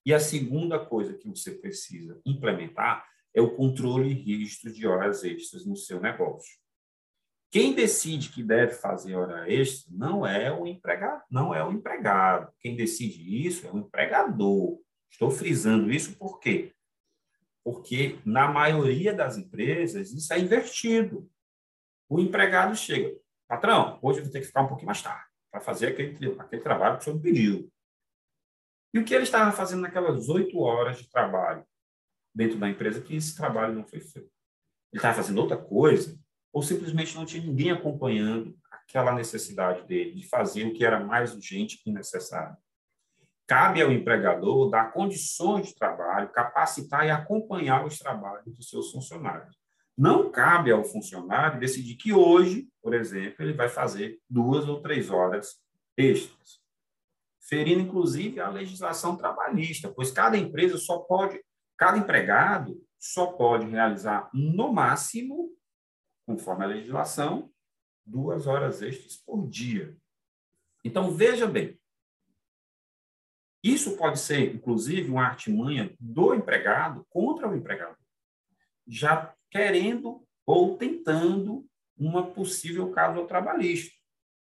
E 0.05 0.15
a 0.15 0.21
segunda 0.21 0.79
coisa 0.79 1.15
que 1.15 1.29
você 1.29 1.51
precisa 1.51 2.21
implementar 2.25 3.05
é 3.35 3.43
o 3.43 3.57
controle 3.57 4.15
rígido 4.15 4.73
de 4.73 4.87
horas 4.87 5.25
extras 5.25 5.67
no 5.67 5.75
seu 5.75 6.01
negócio. 6.01 6.57
Quem 7.51 7.75
decide 7.75 8.31
que 8.31 8.43
deve 8.43 8.75
fazer 8.75 9.17
hora 9.17 9.51
extra 9.53 9.93
não 9.93 10.25
é 10.25 10.53
o 10.53 10.67
empregado, 10.67 11.23
não 11.29 11.53
é 11.53 11.65
o 11.65 11.73
empregado. 11.73 12.53
Quem 12.61 12.77
decide 12.77 13.47
isso 13.47 13.67
é 13.67 13.73
o 13.73 13.79
empregador. 13.79 14.79
Estou 15.11 15.31
frisando 15.31 15.91
isso 15.91 16.17
por 16.17 16.39
quê? 16.39 16.73
Porque 17.65 18.19
na 18.25 18.47
maioria 18.47 19.13
das 19.13 19.37
empresas 19.37 20.13
isso 20.13 20.33
é 20.33 20.39
invertido. 20.39 21.29
O 22.09 22.21
empregado 22.21 22.75
chega, 22.77 23.17
Patrão, 23.49 23.99
hoje 24.03 24.21
eu 24.21 24.25
vou 24.25 24.33
ter 24.33 24.41
que 24.41 24.47
ficar 24.47 24.63
um 24.63 24.69
pouquinho 24.69 24.87
mais 24.87 25.03
tarde 25.03 25.25
para 25.51 25.61
fazer 25.61 25.89
aquele, 25.89 26.37
aquele 26.39 26.63
trabalho 26.63 26.97
que 26.97 27.03
o 27.03 27.05
senhor 27.05 27.21
pediu. 27.21 27.71
E 28.95 28.99
o 28.99 29.05
que 29.05 29.15
ele 29.15 29.25
estava 29.25 29.53
fazendo 29.53 29.83
naquelas 29.83 30.29
oito 30.29 30.59
horas 30.59 30.99
de 30.99 31.11
trabalho 31.11 31.65
dentro 32.35 32.59
da 32.59 32.69
empresa 32.69 33.01
que 33.01 33.17
esse 33.17 33.35
trabalho 33.35 33.75
não 33.75 33.85
foi 33.85 34.01
feito? 34.01 34.31
estava 34.95 35.15
fazendo 35.15 35.41
outra 35.41 35.57
coisa, 35.57 36.19
ou 36.53 36.63
simplesmente 36.63 37.15
não 37.15 37.27
tinha 37.27 37.43
ninguém 37.43 37.71
acompanhando 37.71 38.57
aquela 38.71 39.13
necessidade 39.13 39.87
dele 39.87 40.15
de 40.15 40.27
fazer 40.27 40.67
o 40.67 40.73
que 40.73 40.85
era 40.85 41.05
mais 41.05 41.35
urgente 41.35 41.81
e 41.85 41.93
necessário. 41.93 42.57
Cabe 43.47 43.83
ao 43.83 43.93
empregador 43.93 44.71
dar 44.71 44.93
condições 44.93 45.69
de 45.69 45.75
trabalho, 45.75 46.31
capacitar 46.31 47.07
e 47.07 47.11
acompanhar 47.11 47.85
os 47.85 47.99
trabalhos 47.99 48.57
dos 48.57 48.69
seus 48.69 48.91
funcionários. 48.91 49.57
Não 49.97 50.31
cabe 50.31 50.71
ao 50.71 50.85
funcionário 50.85 51.59
decidir 51.59 51.97
que 51.97 52.13
hoje, 52.13 52.69
por 52.83 52.93
exemplo, 52.93 53.37
ele 53.45 53.55
vai 53.55 53.69
fazer 53.69 54.21
duas 54.29 54.69
ou 54.69 54.83
três 54.83 55.11
horas 55.11 55.59
extras, 55.97 56.61
ferindo 57.41 57.81
inclusive 57.81 58.39
a 58.41 58.51
legislação 58.51 59.17
trabalhista, 59.17 59.91
pois 59.91 60.11
cada 60.11 60.37
empresa 60.37 60.77
só 60.77 60.99
pode, 60.99 61.43
cada 61.79 61.97
empregado 61.97 62.79
só 62.99 63.27
pode 63.27 63.67
realizar 63.67 64.29
no 64.35 64.73
máximo, 64.73 65.57
conforme 66.27 66.65
a 66.65 66.69
legislação, 66.69 67.51
duas 68.05 68.47
horas 68.47 68.83
extras 68.83 69.17
por 69.17 69.49
dia. 69.49 69.97
Então 70.85 71.11
veja 71.11 71.47
bem, 71.47 71.79
isso 73.63 73.97
pode 73.97 74.21
ser, 74.21 74.55
inclusive, 74.55 75.11
uma 75.11 75.25
artimanha 75.25 75.93
do 75.99 76.35
empregado 76.35 77.05
contra 77.09 77.49
o 77.49 77.57
empregador, 77.57 77.97
já 78.87 79.36
querendo 79.51 80.25
ou 80.45 80.77
tentando 80.77 81.67
uma 81.97 82.31
possível 82.31 82.91
causa 82.91 83.27
trabalhista. 83.27 83.95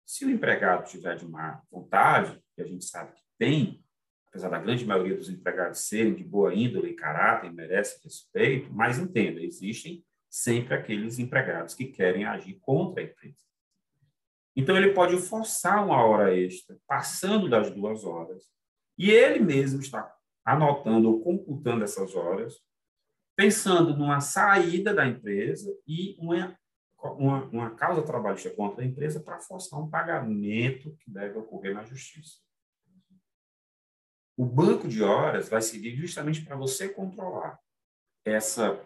Se 0.05 0.25
o 0.25 0.31
empregado 0.31 0.89
tiver 0.89 1.17
de 1.17 1.27
má 1.27 1.63
vontade, 1.71 2.43
que 2.55 2.63
a 2.63 2.67
gente 2.67 2.85
sabe 2.85 3.13
que 3.13 3.23
tem, 3.39 3.85
apesar 4.29 4.49
da 4.49 4.59
grande 4.59 4.85
maioria 4.85 5.17
dos 5.17 5.29
empregados 5.29 5.81
serem 5.81 6.15
de 6.15 6.25
boa 6.25 6.55
índole 6.55 6.91
e 6.91 6.97
caráter, 6.97 7.53
merecem 7.53 8.01
respeito, 8.03 8.73
mas 8.73 8.99
entenda, 8.99 9.41
existem 9.41 10.05
sempre 10.29 10.75
aqueles 10.75 11.19
empregados 11.19 11.75
que 11.75 11.87
querem 11.87 12.25
agir 12.25 12.59
contra 12.61 13.03
a 13.03 13.05
empresa. 13.05 13.45
Então, 14.57 14.77
ele 14.77 14.93
pode 14.93 15.17
forçar 15.19 15.85
uma 15.85 16.03
hora 16.05 16.37
extra, 16.37 16.77
passando 16.87 17.49
das 17.49 17.71
duas 17.71 18.05
horas, 18.05 18.45
e 18.99 19.11
ele 19.11 19.41
mesmo 19.41 19.81
está 19.81 20.15
anotando 20.45 21.11
ou 21.11 21.23
computando 21.23 21.85
essas 21.85 22.15
horas, 22.15 22.55
pensando 23.43 23.97
numa 23.97 24.21
saída 24.21 24.95
da 24.95 25.07
empresa 25.07 25.77
e 25.87 26.15
uma, 26.19 26.57
uma, 27.03 27.45
uma 27.47 27.71
causa 27.75 28.03
trabalhista 28.03 28.51
contra 28.51 28.83
a 28.83 28.87
empresa 28.87 29.21
para 29.21 29.41
forçar 29.41 29.81
um 29.81 29.91
pagamento 29.91 30.97
que 31.01 31.11
deve 31.11 31.37
ocorrer 31.39 31.75
na 31.75 31.85
justiça. 31.85 32.39
O 34.37 34.47
banco 34.47 34.87
de 34.87 35.03
horas 35.03 35.49
vai 35.49 35.61
servir 35.61 35.97
justamente 35.97 36.45
para 36.45 36.57
você 36.57 36.89
controlar 36.89 37.59
essa 38.25 38.81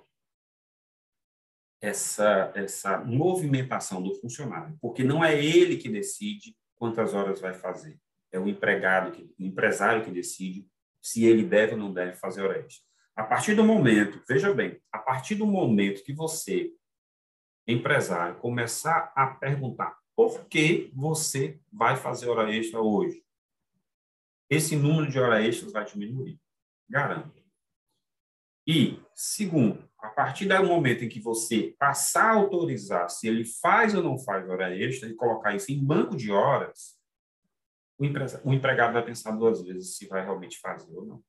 essa 1.79 2.51
essa 2.55 2.99
movimentação 3.05 4.03
do 4.03 4.15
funcionário, 4.15 4.77
porque 4.81 5.05
não 5.05 5.23
é 5.23 5.39
ele 5.39 5.77
que 5.77 5.91
decide 5.91 6.57
quantas 6.75 7.13
horas 7.13 7.41
vai 7.41 7.53
fazer 7.53 8.01
é 8.33 8.39
o 8.39 8.49
empregado, 8.49 9.13
que, 9.13 9.23
o 9.23 9.45
empresário 9.45 10.05
que 10.05 10.11
decide 10.11 10.67
se 11.01 11.25
ele 11.25 11.45
deve 11.45 11.73
ou 11.73 11.79
não 11.79 11.93
deve 11.93 12.17
fazer 12.17 12.43
hora 12.43 12.59
extra. 12.59 12.85
A 13.17 13.25
partir 13.25 13.55
do 13.55 13.65
momento, 13.65 14.23
veja 14.29 14.53
bem, 14.53 14.79
a 14.93 14.99
partir 14.99 15.37
do 15.37 15.47
momento 15.47 16.05
que 16.05 16.13
você, 16.13 16.71
empresário, 17.67 18.39
começar 18.39 19.11
a 19.17 19.27
perguntar 19.27 19.97
por 20.15 20.47
que 20.47 20.93
você 20.95 21.59
vai 21.73 21.97
fazer 21.97 22.29
hora 22.29 22.55
extra 22.55 22.81
hoje, 22.81 23.25
esse 24.51 24.77
número 24.77 25.11
de 25.11 25.19
horas 25.19 25.45
extras 25.45 25.73
vai 25.73 25.85
diminuir, 25.85 26.39
garanto. 26.89 27.43
E, 28.67 29.01
segundo, 29.15 29.89
a 29.99 30.09
partir 30.09 30.47
do 30.47 30.65
momento 30.65 31.05
em 31.05 31.09
que 31.09 31.21
você 31.21 31.75
passar 31.79 32.33
a 32.33 32.35
autorizar 32.35 33.09
se 33.09 33.27
ele 33.27 33.45
faz 33.45 33.95
ou 33.95 34.03
não 34.03 34.19
faz 34.19 34.49
hora 34.49 34.77
extra 34.77 35.09
e 35.09 35.15
colocar 35.15 35.55
isso 35.55 35.73
em 35.73 35.83
banco 35.83 36.17
de 36.17 36.31
horas, 36.31 36.97
o, 37.99 38.53
empregado 38.53 38.93
vai 38.93 39.05
pensar 39.05 39.31
duas 39.33 39.63
vezes 39.63 39.97
se 39.97 40.07
vai 40.07 40.23
realmente 40.23 40.59
fazer 40.59 40.95
ou 40.95 41.07
não. 41.07 41.25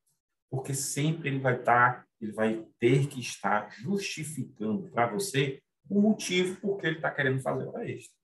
Porque 0.50 0.74
sempre 0.74 1.28
ele 1.28 1.40
vai 1.40 1.58
estar, 1.58 2.06
ele 2.20 2.32
vai 2.32 2.66
ter 2.78 3.06
que 3.08 3.20
estar 3.20 3.70
justificando 3.70 4.88
para 4.90 5.06
você 5.06 5.62
o 5.88 6.00
motivo 6.00 6.60
por 6.60 6.78
que 6.78 6.86
ele 6.86 6.96
está 6.96 7.10
querendo 7.10 7.40
fazer 7.40 7.66
hora 7.66 7.88
extra. 7.88 8.16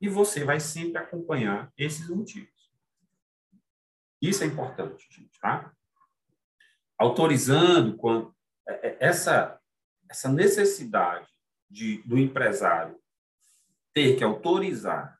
E 0.00 0.08
você 0.08 0.44
vai 0.44 0.60
sempre 0.60 0.98
acompanhar 0.98 1.72
esses 1.76 2.08
motivos. 2.08 2.52
Isso 4.20 4.42
é 4.42 4.46
importante, 4.46 5.06
gente, 5.10 5.38
tá? 5.38 5.72
Autorizando 6.98 7.96
quando 7.96 8.34
é, 8.66 8.88
é, 8.88 8.96
essa 9.00 9.60
essa 10.08 10.30
necessidade 10.30 11.28
de, 11.68 11.98
do 12.02 12.16
empresário 12.16 12.96
ter 13.92 14.16
que 14.16 14.24
autorizar 14.24 15.18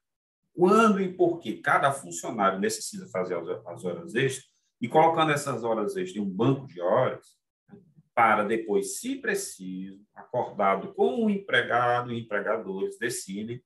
quando 0.53 1.01
e 1.01 1.13
por 1.13 1.41
que 1.41 1.61
cada 1.61 1.91
funcionário 1.91 2.61
necessita 2.61 3.09
fazer 3.09 3.37
as 3.67 3.85
horas 3.85 4.15
extras 4.15 4.54
e 4.81 4.89
colocando 4.89 5.33
essas 5.33 5.65
horas 5.65 5.97
extras 5.97 6.17
em 6.17 6.21
um 6.21 6.31
banco 6.31 6.67
de 6.67 6.81
horas 6.81 7.39
para 8.15 8.45
depois, 8.45 9.01
se 9.01 9.17
preciso, 9.17 10.01
acordado 10.15 10.95
com 10.95 11.25
o 11.25 11.31
empregado 11.31 12.13
e 12.13 12.21
empregadores 12.21 12.97
decidem 12.99 13.63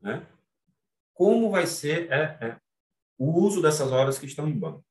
né, 0.00 0.26
como 1.12 1.50
vai 1.50 1.66
ser 1.66 2.10
é, 2.12 2.38
é, 2.40 2.56
o 3.18 3.40
uso 3.40 3.60
dessas 3.60 3.90
horas 3.90 4.18
que 4.18 4.26
estão 4.26 4.48
em 4.48 4.58
banco. 4.58 4.84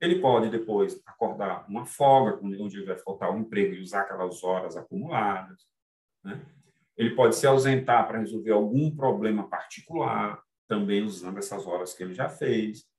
Ele 0.00 0.18
pode 0.18 0.48
depois 0.48 1.00
acordar 1.04 1.68
uma 1.68 1.84
folga, 1.84 2.38
onde 2.42 2.82
vai 2.84 2.98
faltar 2.98 3.30
um 3.30 3.40
emprego 3.40 3.74
e 3.74 3.80
usar 3.80 4.02
aquelas 4.02 4.42
horas 4.42 4.76
acumuladas. 4.76 5.66
Né? 6.24 6.40
Ele 6.96 7.14
pode 7.14 7.36
se 7.36 7.46
ausentar 7.46 8.06
para 8.06 8.18
resolver 8.18 8.52
algum 8.52 8.94
problema 8.94 9.48
particular, 9.48 10.42
também 10.66 11.02
usando 11.02 11.38
essas 11.38 11.66
horas 11.66 11.92
que 11.92 12.02
ele 12.02 12.14
já 12.14 12.28
fez. 12.28 12.89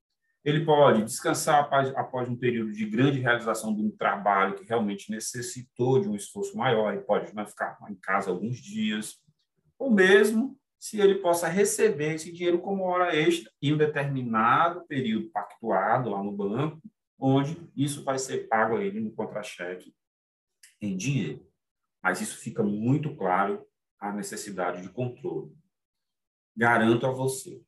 Ele 0.44 0.66
pode 0.66 1.04
descansar 1.04 1.60
após, 1.60 1.96
após 1.96 2.28
um 2.28 2.36
período 2.36 2.72
de 2.72 2.86
grande 2.90 3.20
realização 3.20 3.76
de 3.76 3.82
um 3.82 3.92
trabalho 3.92 4.56
que 4.56 4.66
realmente 4.66 5.12
necessitou 5.12 6.00
de 6.00 6.10
um 6.10 6.16
esforço 6.16 6.58
maior, 6.58 6.94
ele 6.94 7.04
pode 7.04 7.34
né, 7.36 7.46
ficar 7.46 7.78
em 7.90 7.96
casa 7.96 8.32
alguns 8.32 8.58
dias, 8.58 9.20
ou 9.78 9.92
mesmo 9.92 10.58
se 10.80 11.00
ele 11.00 11.16
possa 11.16 11.48
receber 11.48 12.16
esse 12.16 12.32
dinheiro 12.32 12.60
como 12.60 12.84
hora 12.84 13.16
extra 13.16 13.52
em 13.62 13.74
um 13.74 13.78
determinado 13.78 14.84
período 14.88 15.30
pactuado 15.30 16.10
lá 16.10 16.24
no 16.24 16.32
banco, 16.32 16.82
onde 17.20 17.70
isso 17.76 18.04
vai 18.04 18.18
ser 18.18 18.48
pago 18.48 18.78
a 18.78 18.84
ele 18.84 19.00
no 19.00 19.12
contra-cheque 19.12 19.94
em 20.82 20.98
dinheiro. 20.98 21.48
Mas 22.02 22.20
isso 22.20 22.38
fica 22.38 22.64
muito 22.64 23.16
claro 23.16 23.64
a 24.00 24.12
necessidade 24.12 24.82
de 24.82 24.90
controle. 24.90 25.56
Garanto 26.58 27.06
a 27.06 27.12
você. 27.12 27.62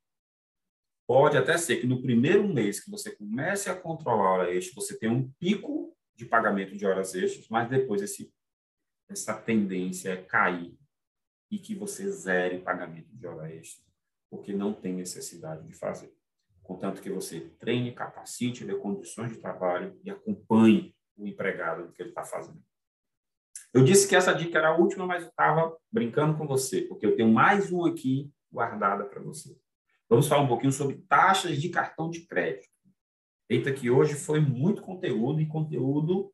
Pode 1.13 1.37
até 1.37 1.55
ser 1.59 1.75
que 1.77 1.85
no 1.85 2.01
primeiro 2.01 2.51
mês 2.51 2.83
que 2.83 2.89
você 2.89 3.15
comece 3.15 3.69
a 3.69 3.79
controlar 3.79 4.25
a 4.25 4.31
hora 4.31 4.51
extra, 4.51 4.73
você 4.73 4.97
tenha 4.97 5.13
um 5.13 5.29
pico 5.33 5.95
de 6.15 6.25
pagamento 6.25 6.75
de 6.75 6.87
horas 6.87 7.13
extras, 7.13 7.47
mas 7.49 7.69
depois 7.69 8.01
esse, 8.01 8.33
essa 9.07 9.35
tendência 9.35 10.09
é 10.09 10.17
cair 10.17 10.75
e 11.51 11.59
que 11.59 11.75
você 11.75 12.09
zere 12.09 12.63
pagamento 12.63 13.15
de 13.15 13.27
hora 13.27 13.53
extra, 13.53 13.85
porque 14.27 14.53
não 14.53 14.73
tem 14.73 14.91
necessidade 14.91 15.67
de 15.67 15.73
fazer. 15.75 16.11
Contanto 16.63 16.99
que 16.99 17.11
você 17.11 17.41
treine, 17.59 17.93
capacite, 17.93 18.65
dê 18.65 18.73
condições 18.73 19.33
de 19.33 19.37
trabalho 19.37 19.95
e 20.03 20.09
acompanhe 20.09 20.95
o 21.15 21.27
empregado 21.27 21.85
do 21.85 21.93
que 21.93 22.01
ele 22.01 22.09
está 22.09 22.23
fazendo. 22.23 22.59
Eu 23.71 23.83
disse 23.83 24.07
que 24.07 24.15
essa 24.15 24.33
dica 24.33 24.57
era 24.57 24.69
a 24.69 24.77
última, 24.77 25.05
mas 25.05 25.21
eu 25.21 25.29
estava 25.29 25.77
brincando 25.91 26.35
com 26.35 26.47
você, 26.47 26.81
porque 26.81 27.05
eu 27.05 27.15
tenho 27.15 27.31
mais 27.31 27.71
uma 27.71 27.91
aqui 27.91 28.33
guardada 28.51 29.05
para 29.05 29.21
você. 29.21 29.55
Vamos 30.09 30.27
falar 30.27 30.43
um 30.43 30.47
pouquinho 30.47 30.71
sobre 30.71 30.97
taxas 31.07 31.61
de 31.61 31.69
cartão 31.69 32.09
de 32.09 32.21
crédito. 32.25 32.69
Eita, 33.49 33.73
que 33.73 33.89
hoje 33.89 34.15
foi 34.15 34.39
muito 34.39 34.81
conteúdo 34.81 35.41
e 35.41 35.45
conteúdo 35.45 36.33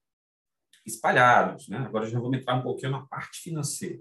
espalhados. 0.86 1.67
Né? 1.67 1.77
Agora 1.77 2.08
já 2.08 2.19
vamos 2.19 2.38
entrar 2.38 2.55
um 2.55 2.63
pouquinho 2.63 2.91
na 2.91 3.05
parte 3.05 3.39
financeira. 3.39 3.99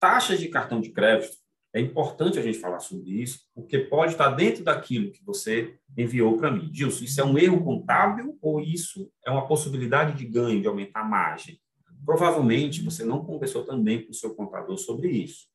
Taxas 0.00 0.38
de 0.38 0.48
cartão 0.48 0.80
de 0.80 0.90
crédito, 0.90 1.36
é 1.72 1.80
importante 1.80 2.38
a 2.38 2.42
gente 2.42 2.58
falar 2.58 2.80
sobre 2.80 3.10
isso, 3.10 3.40
porque 3.54 3.78
pode 3.78 4.12
estar 4.12 4.30
dentro 4.30 4.64
daquilo 4.64 5.12
que 5.12 5.22
você 5.22 5.78
enviou 5.96 6.36
para 6.36 6.50
mim. 6.50 6.70
Gilson, 6.72 7.04
isso 7.04 7.20
é 7.20 7.24
um 7.24 7.36
erro 7.36 7.62
contábil 7.62 8.38
ou 8.40 8.60
isso 8.60 9.10
é 9.24 9.30
uma 9.30 9.46
possibilidade 9.46 10.16
de 10.16 10.24
ganho, 10.24 10.62
de 10.62 10.66
aumentar 10.66 11.00
a 11.00 11.04
margem? 11.04 11.60
Provavelmente 12.06 12.82
você 12.82 13.04
não 13.04 13.22
conversou 13.22 13.64
também 13.64 14.02
com 14.02 14.12
o 14.12 14.14
seu 14.14 14.34
contador 14.34 14.78
sobre 14.78 15.10
isso. 15.10 15.46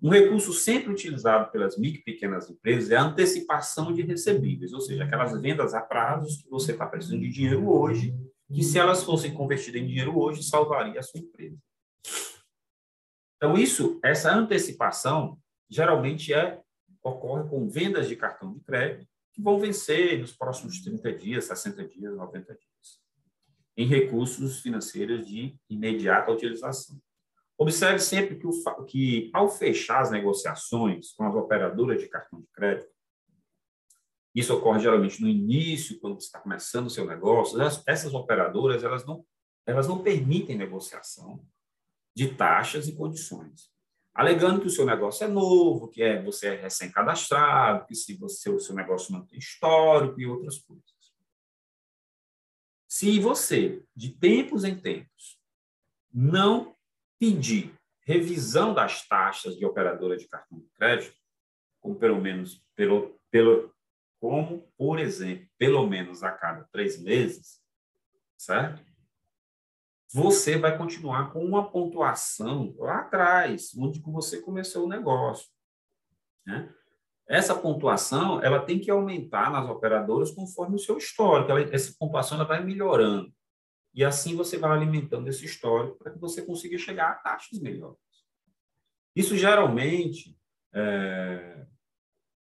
Um 0.00 0.10
recurso 0.10 0.52
sempre 0.52 0.92
utilizado 0.92 1.50
pelas 1.50 1.76
micro 1.76 2.00
e 2.00 2.04
pequenas 2.04 2.48
empresas 2.48 2.90
é 2.90 2.96
a 2.96 3.02
antecipação 3.02 3.92
de 3.92 4.02
recebíveis, 4.02 4.72
ou 4.72 4.80
seja, 4.80 5.04
aquelas 5.04 5.40
vendas 5.40 5.74
a 5.74 5.80
prazos 5.80 6.42
que 6.42 6.48
você 6.48 6.72
está 6.72 6.86
precisando 6.86 7.20
de 7.20 7.30
dinheiro 7.30 7.68
hoje, 7.68 8.14
que 8.52 8.62
se 8.62 8.78
elas 8.78 9.02
fossem 9.02 9.34
convertidas 9.34 9.82
em 9.82 9.86
dinheiro 9.86 10.16
hoje, 10.16 10.42
salvaria 10.42 11.00
a 11.00 11.02
sua 11.02 11.20
empresa. 11.20 11.58
Então, 13.36 13.56
isso, 13.56 13.98
essa 14.02 14.32
antecipação, 14.32 15.38
geralmente 15.68 16.32
é, 16.32 16.60
ocorre 17.02 17.48
com 17.48 17.68
vendas 17.68 18.08
de 18.08 18.14
cartão 18.14 18.54
de 18.54 18.60
crédito, 18.60 19.06
que 19.32 19.42
vão 19.42 19.58
vencer 19.58 20.18
nos 20.18 20.32
próximos 20.32 20.80
30 20.80 21.12
dias, 21.12 21.44
60 21.44 21.86
dias, 21.88 22.16
90 22.16 22.54
dias 22.54 22.68
em 23.78 23.86
recursos 23.86 24.58
financeiros 24.58 25.24
de 25.24 25.56
imediata 25.70 26.32
utilização. 26.32 27.00
Observe 27.58 27.98
sempre 27.98 28.36
que, 28.36 28.46
o, 28.46 28.84
que, 28.84 29.30
ao 29.34 29.48
fechar 29.48 30.00
as 30.00 30.12
negociações 30.12 31.12
com 31.14 31.24
as 31.24 31.34
operadoras 31.34 32.00
de 32.00 32.08
cartão 32.08 32.40
de 32.40 32.46
crédito, 32.52 32.88
isso 34.32 34.54
ocorre 34.54 34.78
geralmente 34.78 35.20
no 35.20 35.28
início, 35.28 35.98
quando 35.98 36.20
você 36.20 36.26
está 36.26 36.38
começando 36.38 36.86
o 36.86 36.90
seu 36.90 37.04
negócio, 37.04 37.60
essas 37.60 38.14
operadoras 38.14 38.84
elas 38.84 39.04
não, 39.04 39.26
elas 39.66 39.88
não 39.88 40.00
permitem 40.00 40.56
negociação 40.56 41.44
de 42.14 42.32
taxas 42.34 42.86
e 42.86 42.94
condições, 42.94 43.72
alegando 44.14 44.60
que 44.60 44.68
o 44.68 44.70
seu 44.70 44.86
negócio 44.86 45.24
é 45.24 45.28
novo, 45.28 45.88
que 45.88 46.00
é, 46.00 46.22
você 46.22 46.54
é 46.54 46.60
recém-cadastrado, 46.60 47.86
que 47.86 47.94
se 47.96 48.14
você, 48.14 48.48
o 48.50 48.60
seu 48.60 48.76
negócio 48.76 49.12
não 49.12 49.26
tem 49.26 49.38
histórico 49.38 50.20
e 50.20 50.26
outras 50.26 50.58
coisas. 50.58 50.84
Se 52.86 53.18
você, 53.18 53.82
de 53.96 54.10
tempos 54.10 54.62
em 54.62 54.78
tempos, 54.78 55.40
não 56.12 56.77
pedir 57.18 57.74
revisão 58.06 58.72
das 58.72 59.06
taxas 59.06 59.56
de 59.56 59.66
operadora 59.66 60.16
de 60.16 60.26
cartão 60.26 60.58
de 60.58 60.68
crédito, 60.70 61.16
como 61.80 61.96
pelo 61.96 62.20
menos 62.20 62.64
pelo, 62.74 63.20
pelo 63.30 63.74
como 64.20 64.70
por 64.76 64.98
exemplo 64.98 65.46
pelo 65.58 65.86
menos 65.86 66.22
a 66.22 66.32
cada 66.32 66.64
três 66.72 67.00
meses, 67.00 67.60
certo? 68.36 68.82
Você 70.10 70.56
vai 70.56 70.76
continuar 70.78 71.32
com 71.32 71.44
uma 71.44 71.70
pontuação 71.70 72.74
lá 72.78 73.00
atrás, 73.00 73.72
onde 73.76 74.00
você 74.00 74.40
começou 74.40 74.86
o 74.86 74.88
negócio. 74.88 75.46
Né? 76.46 76.74
Essa 77.28 77.54
pontuação 77.54 78.42
ela 78.42 78.64
tem 78.64 78.80
que 78.80 78.90
aumentar 78.90 79.52
nas 79.52 79.68
operadoras 79.68 80.30
conforme 80.30 80.76
o 80.76 80.78
seu 80.78 80.96
histórico. 80.96 81.50
Ela, 81.50 81.60
essa 81.74 81.94
pontuação 81.98 82.38
ela 82.38 82.46
vai 82.46 82.64
melhorando. 82.64 83.30
E 83.98 84.04
assim 84.04 84.36
você 84.36 84.56
vai 84.56 84.70
alimentando 84.70 85.26
esse 85.26 85.44
histórico 85.44 85.98
para 85.98 86.12
que 86.12 86.20
você 86.20 86.40
consiga 86.40 86.78
chegar 86.78 87.10
a 87.10 87.14
taxas 87.16 87.58
melhores. 87.58 87.98
Isso 89.12 89.36
geralmente, 89.36 90.38
é, 90.72 91.66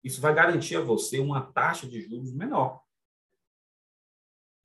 isso 0.04 0.20
vai 0.20 0.34
garantir 0.34 0.78
a 0.78 0.82
você 0.82 1.20
uma 1.20 1.42
taxa 1.54 1.88
de 1.88 2.02
juros 2.02 2.34
menor. 2.34 2.82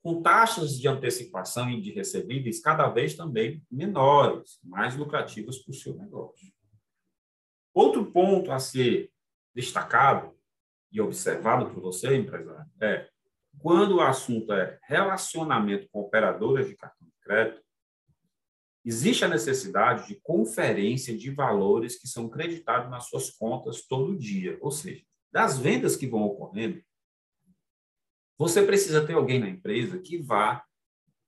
Com 0.02 0.22
taxas 0.22 0.78
de 0.78 0.88
antecipação 0.88 1.68
e 1.68 1.78
de 1.78 1.92
recebíveis 1.92 2.62
cada 2.62 2.88
vez 2.88 3.14
também 3.14 3.62
menores, 3.70 4.58
mais 4.64 4.96
lucrativas 4.96 5.58
para 5.58 5.72
o 5.72 5.74
seu 5.74 5.94
negócio. 5.94 6.50
Outro 7.74 8.10
ponto 8.10 8.50
a 8.50 8.58
ser 8.58 9.12
destacado 9.54 10.34
e 10.90 11.02
observado 11.02 11.68
por 11.70 11.82
você, 11.82 12.16
empresário, 12.16 12.70
é 12.80 13.10
quando 13.60 13.96
o 13.96 14.00
assunto 14.00 14.52
é 14.52 14.78
relacionamento 14.82 15.88
com 15.90 16.00
operadoras 16.00 16.66
de 16.66 16.76
cartão 16.76 17.06
de 17.06 17.14
crédito, 17.20 17.62
existe 18.84 19.24
a 19.24 19.28
necessidade 19.28 20.06
de 20.08 20.20
conferência 20.20 21.16
de 21.16 21.30
valores 21.30 21.98
que 21.98 22.08
são 22.08 22.28
creditados 22.28 22.90
nas 22.90 23.08
suas 23.08 23.30
contas 23.30 23.86
todo 23.86 24.16
dia, 24.16 24.58
ou 24.60 24.70
seja, 24.70 25.04
das 25.30 25.58
vendas 25.58 25.96
que 25.96 26.06
vão 26.06 26.22
ocorrendo, 26.22 26.82
você 28.38 28.64
precisa 28.64 29.04
ter 29.04 29.14
alguém 29.14 29.40
na 29.40 29.48
empresa 29.48 29.98
que 29.98 30.16
vá 30.18 30.64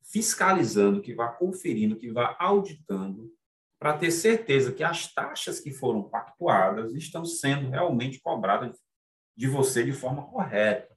fiscalizando, 0.04 1.02
que 1.02 1.14
vá 1.14 1.28
conferindo, 1.28 1.96
que 1.96 2.10
vá 2.10 2.36
auditando, 2.38 3.32
para 3.78 3.96
ter 3.96 4.10
certeza 4.10 4.72
que 4.72 4.84
as 4.84 5.12
taxas 5.12 5.58
que 5.58 5.72
foram 5.72 6.08
pactuadas 6.08 6.92
estão 6.94 7.24
sendo 7.24 7.70
realmente 7.70 8.20
cobradas 8.20 8.78
de 9.36 9.48
você 9.48 9.82
de 9.82 9.92
forma 9.92 10.26
correta. 10.28 10.94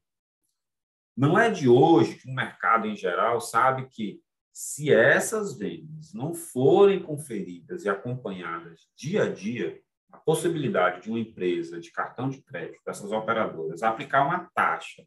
Não 1.16 1.38
é 1.38 1.50
de 1.50 1.70
hoje 1.70 2.16
que 2.16 2.28
o 2.28 2.34
mercado 2.34 2.88
em 2.88 2.96
geral 2.96 3.40
sabe 3.40 3.88
que 3.88 4.22
se 4.52 4.94
essas 4.94 5.58
vendas 5.58 6.14
não 6.14 6.34
forem 6.34 7.02
conferidas 7.02 7.86
e 7.86 7.90
acompanhadas 7.90 8.88
dia 8.96 9.24
a 9.24 9.30
dia, 9.30 9.82
a 10.12 10.18
possibilidade 10.18 11.02
de 11.02 11.10
uma 11.10 11.20
empresa 11.20 11.80
de 11.80 11.92
cartão 11.92 12.30
de 12.30 12.42
crédito, 12.42 12.82
dessas 12.86 13.12
operadoras, 13.12 13.82
aplicar 13.82 14.26
uma 14.26 14.50
taxa 14.54 15.04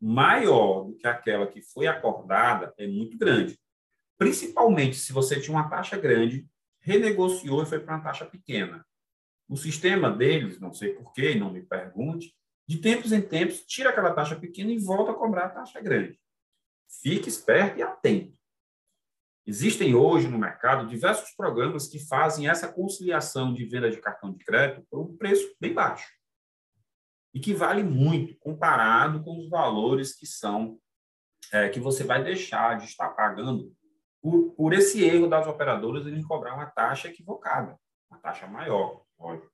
maior 0.00 0.84
do 0.84 0.94
que 0.94 1.06
aquela 1.06 1.46
que 1.46 1.60
foi 1.60 1.86
acordada 1.86 2.72
é 2.78 2.86
muito 2.86 3.18
grande. 3.18 3.58
Principalmente 4.18 4.96
se 4.96 5.12
você 5.12 5.40
tinha 5.40 5.56
uma 5.56 5.68
taxa 5.68 5.98
grande, 5.98 6.46
renegociou 6.80 7.62
e 7.62 7.66
foi 7.66 7.80
para 7.80 7.96
uma 7.96 8.02
taxa 8.02 8.24
pequena. 8.24 8.84
O 9.48 9.56
sistema 9.56 10.10
deles, 10.10 10.58
não 10.58 10.72
sei 10.72 10.94
porquê, 10.94 11.34
não 11.34 11.52
me 11.52 11.62
pergunte, 11.62 12.34
de 12.66 12.78
tempos 12.78 13.12
em 13.12 13.20
tempos, 13.20 13.64
tira 13.64 13.90
aquela 13.90 14.12
taxa 14.12 14.34
pequena 14.36 14.72
e 14.72 14.78
volta 14.78 15.12
a 15.12 15.14
cobrar 15.14 15.46
a 15.46 15.50
taxa 15.50 15.80
grande. 15.80 16.20
Fique 17.02 17.28
esperto 17.28 17.78
e 17.78 17.82
atento. 17.82 18.36
Existem 19.46 19.94
hoje 19.94 20.26
no 20.26 20.38
mercado 20.38 20.88
diversos 20.88 21.30
programas 21.30 21.86
que 21.86 22.04
fazem 22.04 22.48
essa 22.48 22.66
conciliação 22.66 23.54
de 23.54 23.64
venda 23.64 23.88
de 23.88 24.00
cartão 24.00 24.32
de 24.32 24.44
crédito 24.44 24.84
por 24.90 25.00
um 25.00 25.16
preço 25.16 25.54
bem 25.60 25.72
baixo. 25.72 26.08
E 27.32 27.38
que 27.38 27.54
vale 27.54 27.84
muito 27.84 28.36
comparado 28.38 29.22
com 29.22 29.38
os 29.38 29.48
valores 29.48 30.16
que 30.16 30.26
são 30.26 30.80
é, 31.52 31.68
que 31.68 31.78
você 31.78 32.02
vai 32.02 32.24
deixar 32.24 32.76
de 32.76 32.86
estar 32.86 33.10
pagando 33.10 33.72
por, 34.20 34.50
por 34.56 34.72
esse 34.72 35.04
erro 35.04 35.28
das 35.28 35.46
operadoras 35.46 36.06
em 36.06 36.22
cobrar 36.22 36.54
uma 36.54 36.66
taxa 36.66 37.06
equivocada, 37.06 37.78
uma 38.10 38.18
taxa 38.18 38.48
maior, 38.48 39.04
óbvio. 39.16 39.48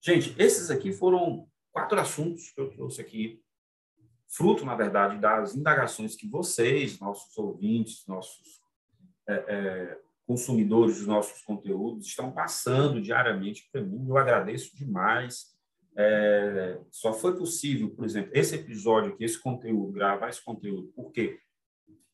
Gente, 0.00 0.34
esses 0.38 0.70
aqui 0.70 0.92
foram 0.92 1.48
quatro 1.72 1.98
assuntos 1.98 2.50
que 2.50 2.60
eu 2.60 2.70
trouxe 2.70 3.00
aqui, 3.00 3.42
fruto, 4.28 4.64
na 4.64 4.74
verdade, 4.74 5.18
das 5.18 5.54
indagações 5.54 6.14
que 6.14 6.28
vocês, 6.28 6.98
nossos 6.98 7.36
ouvintes, 7.36 8.06
nossos 8.06 8.60
é, 9.26 9.34
é, 9.34 9.98
consumidores 10.26 10.98
dos 10.98 11.06
nossos 11.06 11.42
conteúdos, 11.42 12.06
estão 12.06 12.30
passando 12.30 13.00
diariamente 13.00 13.68
para 13.72 13.80
mim. 13.80 14.06
Eu 14.08 14.16
agradeço 14.16 14.76
demais. 14.76 15.56
É, 15.96 16.78
só 16.90 17.12
foi 17.12 17.36
possível, 17.36 17.90
por 17.90 18.04
exemplo, 18.04 18.30
esse 18.34 18.54
episódio 18.54 19.12
aqui, 19.12 19.24
esse 19.24 19.40
conteúdo, 19.40 19.92
gravar 19.92 20.28
esse 20.28 20.44
conteúdo, 20.44 20.92
porque 20.94 21.40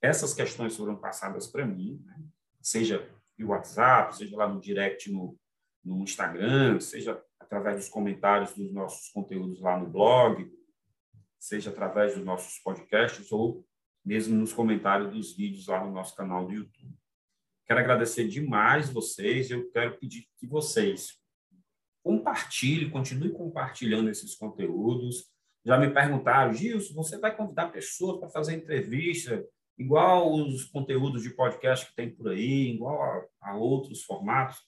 essas 0.01 0.33
questões 0.33 0.77
foram 0.77 0.97
passadas 0.97 1.47
para 1.47 1.67
mim, 1.67 2.01
né? 2.07 2.17
seja 2.63 3.07
no 3.39 3.49
WhatsApp, 3.49 4.17
seja 4.17 4.37
lá 4.37 4.49
no 4.49 4.61
direct 4.61 5.11
no, 5.11 5.37
no 5.85 6.03
Instagram, 6.03 6.81
seja 6.81 7.21
através 7.55 7.77
dos 7.77 7.89
comentários 7.89 8.53
dos 8.55 8.73
nossos 8.73 9.09
conteúdos 9.11 9.61
lá 9.61 9.79
no 9.79 9.87
blog, 9.87 10.51
seja 11.39 11.71
através 11.71 12.15
dos 12.15 12.25
nossos 12.25 12.59
podcasts 12.59 13.31
ou 13.31 13.65
mesmo 14.05 14.37
nos 14.37 14.53
comentários 14.53 15.13
dos 15.13 15.37
vídeos 15.37 15.69
lá 15.69 15.85
no 15.85 15.93
nosso 15.93 16.17
canal 16.17 16.47
do 16.47 16.53
YouTube. 16.53 16.93
Quero 17.65 17.81
agradecer 17.81 18.29
demais 18.29 18.91
vocês, 18.91 19.51
eu 19.51 19.71
quero 19.71 19.97
pedir 19.99 20.27
que 20.39 20.47
vocês 20.47 21.19
compartilhem, 22.03 22.91
continuem 22.91 23.33
compartilhando 23.33 24.11
esses 24.11 24.35
conteúdos. 24.35 25.33
Já 25.65 25.79
me 25.79 25.89
perguntaram, 25.89 26.53
Gilson, 26.53 26.93
você 26.93 27.19
vai 27.19 27.35
convidar 27.35 27.69
pessoas 27.69 28.19
para 28.19 28.29
fazer 28.29 28.57
entrevista, 28.57 29.43
igual 29.79 30.35
os 30.35 30.65
conteúdos 30.65 31.23
de 31.23 31.31
podcast 31.31 31.87
que 31.87 31.95
tem 31.95 32.15
por 32.15 32.29
aí, 32.29 32.75
igual 32.75 33.01
a, 33.01 33.25
a 33.41 33.57
outros 33.57 34.03
formatos? 34.03 34.59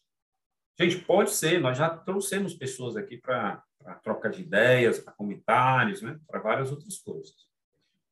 Gente, 0.79 0.99
pode 0.99 1.31
ser, 1.31 1.59
nós 1.59 1.79
já 1.79 1.89
trouxemos 1.89 2.55
pessoas 2.55 2.97
aqui 2.97 3.17
para 3.17 3.63
troca 4.03 4.29
de 4.29 4.43
ideias, 4.43 4.99
para 4.99 5.15
comentários, 5.15 6.03
né? 6.03 6.19
para 6.27 6.39
várias 6.39 6.71
outras 6.71 6.99
coisas. 6.99 7.35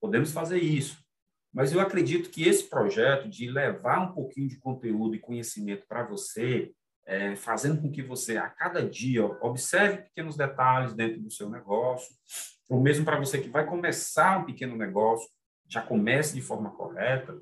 Podemos 0.00 0.33
fazer 0.33 0.59
isso. 0.59 1.05
Mas 1.53 1.72
eu 1.72 1.81
acredito 1.81 2.31
que 2.31 2.48
esse 2.48 2.64
projeto 2.64 3.29
de 3.29 3.50
levar 3.50 4.00
um 4.00 4.12
pouquinho 4.12 4.48
de 4.48 4.59
conteúdo 4.59 5.14
e 5.14 5.20
conhecimento 5.20 5.87
para 5.87 6.05
você, 6.05 6.72
é, 7.07 7.37
fazendo 7.37 7.83
com 7.83 7.92
que 7.92 8.03
você, 8.03 8.38
a 8.38 8.48
cada 8.48 8.88
dia, 8.88 9.24
observe 9.24 10.05
pequenos 10.05 10.37
detalhes 10.37 10.94
dentro 10.94 11.20
do 11.20 11.31
seu 11.31 11.50
negócio, 11.50 12.14
ou 12.68 12.81
mesmo 12.81 13.05
para 13.05 13.18
você 13.18 13.38
que 13.40 13.48
vai 13.48 13.66
começar 13.66 14.38
um 14.38 14.46
pequeno 14.46 14.74
negócio, 14.74 15.29
já 15.68 15.83
comece 15.83 16.35
de 16.35 16.40
forma 16.40 16.70
correta, 16.70 17.38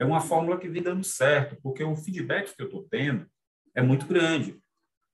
é 0.00 0.04
uma 0.04 0.20
fórmula 0.20 0.58
que 0.58 0.68
vem 0.68 0.82
dando 0.82 1.04
certo, 1.04 1.56
porque 1.62 1.82
o 1.82 1.96
feedback 1.96 2.54
que 2.54 2.62
eu 2.62 2.66
estou 2.66 2.86
tendo 2.90 3.26
é 3.78 3.82
muito 3.82 4.06
grande. 4.06 4.60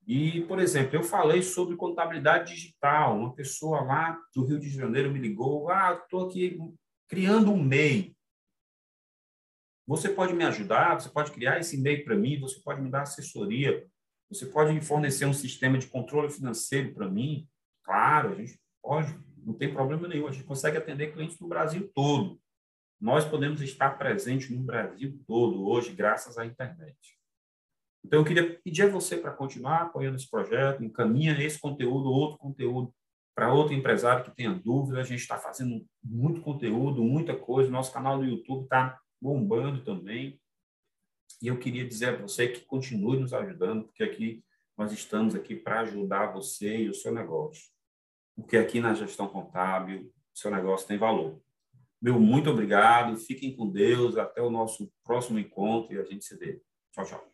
E, 0.07 0.41
por 0.43 0.59
exemplo, 0.59 0.97
eu 0.97 1.03
falei 1.03 1.43
sobre 1.43 1.77
contabilidade 1.77 2.55
digital. 2.55 3.19
Uma 3.19 3.35
pessoa 3.35 3.83
lá 3.83 4.19
do 4.35 4.45
Rio 4.45 4.59
de 4.59 4.71
Janeiro 4.71 5.13
me 5.13 5.19
ligou: 5.19 5.69
Ah, 5.69 6.01
estou 6.03 6.27
aqui 6.27 6.59
criando 7.07 7.53
um 7.53 7.63
MEI. 7.63 8.17
Você 9.87 10.09
pode 10.09 10.33
me 10.33 10.45
ajudar? 10.45 10.99
Você 10.99 11.11
pode 11.11 11.31
criar 11.31 11.61
esse 11.61 11.77
MEI 11.77 12.05
para 12.05 12.17
mim? 12.17 12.41
Você 12.41 12.59
pode 12.61 12.81
me 12.81 12.91
dar 12.91 13.03
assessoria? 13.03 13.87
Você 14.31 14.47
pode 14.47 14.73
me 14.73 14.81
fornecer 14.81 15.27
um 15.27 15.35
sistema 15.35 15.77
de 15.77 15.87
controle 15.87 16.31
financeiro 16.31 16.95
para 16.95 17.07
mim? 17.07 17.47
Claro, 17.83 18.33
a 18.33 18.35
gente 18.37 18.59
pode, 18.83 19.15
não 19.37 19.53
tem 19.53 19.75
problema 19.75 20.09
nenhum. 20.09 20.27
A 20.27 20.33
gente 20.33 20.45
consegue 20.45 20.79
atender 20.79 21.13
clientes 21.13 21.39
no 21.39 21.49
Brasil 21.49 21.91
todo. 21.95 22.41
Nós 22.99 23.27
podemos 23.27 23.61
estar 23.61 23.99
presentes 23.99 24.49
no 24.49 24.63
Brasil 24.63 25.23
todo 25.27 25.67
hoje, 25.67 25.93
graças 25.93 26.39
à 26.39 26.47
internet. 26.47 27.14
Então, 28.05 28.21
eu 28.21 28.25
queria 28.25 28.59
pedir 28.61 28.83
a 28.83 28.89
você 28.89 29.17
para 29.17 29.33
continuar 29.33 29.83
apoiando 29.83 30.17
esse 30.17 30.31
projeto, 30.31 30.85
encaminha 30.85 31.33
esse 31.43 31.59
conteúdo, 31.59 32.11
outro 32.11 32.39
conteúdo, 32.39 32.95
para 33.35 33.53
outro 33.53 33.75
empresário 33.75 34.25
que 34.25 34.37
tenha 34.37 34.53
dúvida. 34.53 35.01
A 35.01 35.05
gente 35.05 35.21
está 35.21 35.39
fazendo 35.39 35.85
muito 36.03 36.41
conteúdo, 36.43 37.03
muita 37.03 37.35
coisa. 37.35 37.71
Nosso 37.71 37.93
canal 37.93 38.19
do 38.19 38.25
YouTube 38.25 38.65
está 38.65 39.01
bombando 39.21 39.83
também. 39.85 40.39
E 41.43 41.49
eu 41.49 41.59
queria 41.59 41.87
dizer 41.87 42.11
a 42.11 42.17
você 42.17 42.49
que 42.49 42.61
continue 42.61 43.19
nos 43.19 43.33
ajudando, 43.33 43.85
porque 43.85 44.05
aqui 44.05 44.45
nós 44.77 44.93
estamos 44.93 45.35
aqui 45.35 45.57
para 45.57 45.81
ajudar 45.81 46.33
você 46.33 46.83
e 46.83 46.89
o 46.89 46.95
seu 46.95 47.13
negócio. 47.13 47.65
Porque 48.37 48.57
aqui 48.57 48.81
na 48.81 48.95
gestão 48.95 49.29
contábil, 49.29 50.13
o 50.35 50.39
seu 50.39 50.51
negócio 50.51 50.87
tem 50.87 50.99
valor. 50.99 51.41
Meu 52.01 52.21
muito 52.21 52.51
obrigado, 52.51 53.17
fiquem 53.17 53.57
com 53.57 53.71
Deus, 53.71 54.17
até 54.17 54.43
o 54.43 54.51
nosso 54.51 54.93
próximo 55.03 55.39
encontro 55.39 55.95
e 55.95 55.99
a 55.99 56.05
gente 56.05 56.25
se 56.25 56.37
vê. 56.37 56.61
Tchau, 56.93 57.05
tchau. 57.07 57.34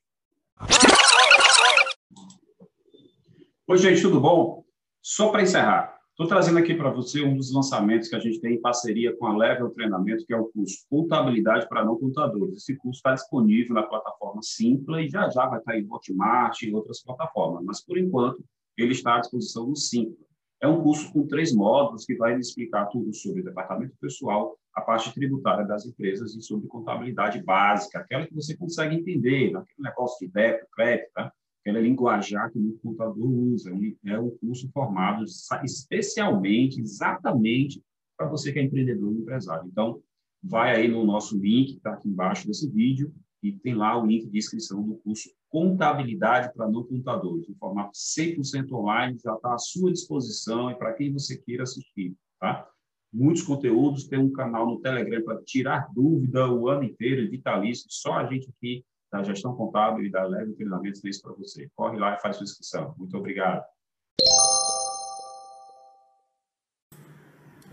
Oi, 3.66 3.78
gente, 3.78 4.02
tudo 4.02 4.20
bom? 4.20 4.62
Só 5.02 5.30
para 5.30 5.42
encerrar, 5.42 5.98
estou 6.10 6.26
trazendo 6.26 6.58
aqui 6.58 6.74
para 6.74 6.90
você 6.90 7.22
um 7.22 7.34
dos 7.34 7.50
lançamentos 7.54 8.08
que 8.08 8.16
a 8.16 8.20
gente 8.20 8.40
tem 8.40 8.54
em 8.54 8.60
parceria 8.60 9.16
com 9.16 9.26
a 9.26 9.36
Level 9.36 9.70
Treinamento, 9.70 10.26
que 10.26 10.34
é 10.34 10.36
o 10.36 10.46
curso 10.46 10.84
Contabilidade 10.90 11.66
para 11.68 11.84
Não 11.84 11.96
Contadores. 11.98 12.58
Esse 12.58 12.76
curso 12.76 12.98
está 12.98 13.14
disponível 13.14 13.74
na 13.74 13.84
plataforma 13.84 14.42
Simpla 14.42 15.00
e 15.00 15.08
já 15.08 15.30
já 15.30 15.46
vai 15.46 15.60
estar 15.60 15.78
em 15.78 15.86
Hotmart 15.90 16.60
e 16.62 16.74
outras 16.74 17.02
plataformas, 17.02 17.64
mas 17.64 17.82
por 17.82 17.96
enquanto 17.96 18.44
ele 18.76 18.92
está 18.92 19.16
à 19.16 19.20
disposição 19.20 19.66
no 19.66 19.76
Simpla. 19.76 20.26
É 20.60 20.68
um 20.68 20.82
curso 20.82 21.10
com 21.10 21.26
três 21.26 21.54
módulos 21.54 22.04
que 22.04 22.16
vai 22.16 22.36
explicar 22.36 22.84
tudo 22.86 23.14
sobre 23.14 23.42
departamento 23.42 23.94
pessoal, 23.98 24.58
a 24.74 24.80
parte 24.80 25.12
tributária 25.12 25.66
das 25.66 25.85
empresas 25.85 26.35
e 26.35 26.42
sobre 26.42 26.68
contabilidade 26.68 27.42
básica, 27.42 27.98
aquela 27.98 28.26
que 28.26 28.35
você 28.35 28.56
consegue 28.56 28.96
entender, 28.96 29.56
aquele 29.56 29.80
negócio 29.80 30.26
de 30.26 30.33
débito, 30.33 30.66
crédito, 30.72 31.11
tá? 31.14 31.33
aquela 31.61 31.80
linguajar 31.80 32.50
que 32.50 32.59
o 32.59 32.78
contador 32.83 33.28
usa. 33.28 33.70
É 34.06 34.18
um 34.18 34.30
curso 34.30 34.70
formado 34.72 35.24
especialmente, 35.64 36.80
exatamente, 36.80 37.83
para 38.16 38.28
você 38.28 38.52
que 38.52 38.59
é 38.59 38.62
empreendedor 38.62 39.12
e 39.12 39.18
empresário. 39.18 39.68
Então, 39.68 40.00
vai 40.42 40.74
aí 40.74 40.88
no 40.88 41.04
nosso 41.04 41.37
link, 41.38 41.72
que 41.72 41.76
está 41.76 41.92
aqui 41.92 42.09
embaixo 42.09 42.46
desse 42.46 42.68
vídeo, 42.70 43.12
e 43.42 43.52
tem 43.52 43.74
lá 43.74 44.00
o 44.00 44.06
link 44.06 44.28
de 44.28 44.38
inscrição 44.38 44.83
do 44.83 44.96
curso 44.96 45.30
Contabilidade 45.48 46.52
para 46.54 46.68
Não 46.68 46.85
Contadores, 46.85 47.48
em 47.48 47.54
formato 47.54 47.90
100% 47.92 48.70
online, 48.72 49.18
já 49.18 49.35
está 49.35 49.54
à 49.54 49.59
sua 49.59 49.90
disposição 49.90 50.70
e 50.70 50.76
para 50.76 50.92
quem 50.92 51.12
você 51.12 51.37
queira 51.38 51.64
assistir, 51.64 52.14
tá? 52.38 52.68
Muitos 53.12 53.42
conteúdos, 53.42 54.06
tem 54.06 54.18
um 54.18 54.32
canal 54.32 54.66
no 54.66 54.80
Telegram 54.80 55.22
para 55.22 55.42
tirar 55.42 55.88
dúvida 55.92 56.48
o 56.48 56.68
ano 56.68 56.84
inteiro, 56.84 57.28
vitalício, 57.28 57.86
só 57.88 58.14
a 58.14 58.26
gente 58.26 58.48
aqui 58.48 58.84
da 59.10 59.22
gestão 59.24 59.54
contábil 59.54 60.04
e 60.04 60.10
da 60.10 60.24
Leve 60.24 60.52
Treinamentos 60.52 61.04
isso 61.04 61.20
para 61.20 61.32
você. 61.32 61.68
Corre 61.74 61.98
lá 61.98 62.14
e 62.14 62.20
faz 62.20 62.36
sua 62.36 62.44
inscrição. 62.44 62.94
Muito 62.96 63.16
obrigado. 63.16 63.64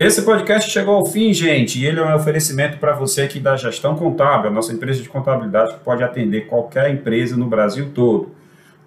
Esse 0.00 0.22
podcast 0.22 0.70
chegou 0.70 0.94
ao 0.94 1.06
fim, 1.06 1.32
gente, 1.32 1.80
e 1.80 1.86
ele 1.86 1.98
é 1.98 2.04
um 2.04 2.14
oferecimento 2.14 2.78
para 2.78 2.92
você 2.94 3.22
aqui 3.22 3.40
da 3.40 3.56
Gestão 3.56 3.96
Contábil, 3.96 4.48
a 4.48 4.52
nossa 4.52 4.72
empresa 4.72 5.02
de 5.02 5.08
contabilidade 5.08 5.74
que 5.74 5.84
pode 5.84 6.04
atender 6.04 6.46
qualquer 6.46 6.90
empresa 6.90 7.36
no 7.36 7.48
Brasil 7.48 7.92
todo. 7.92 8.37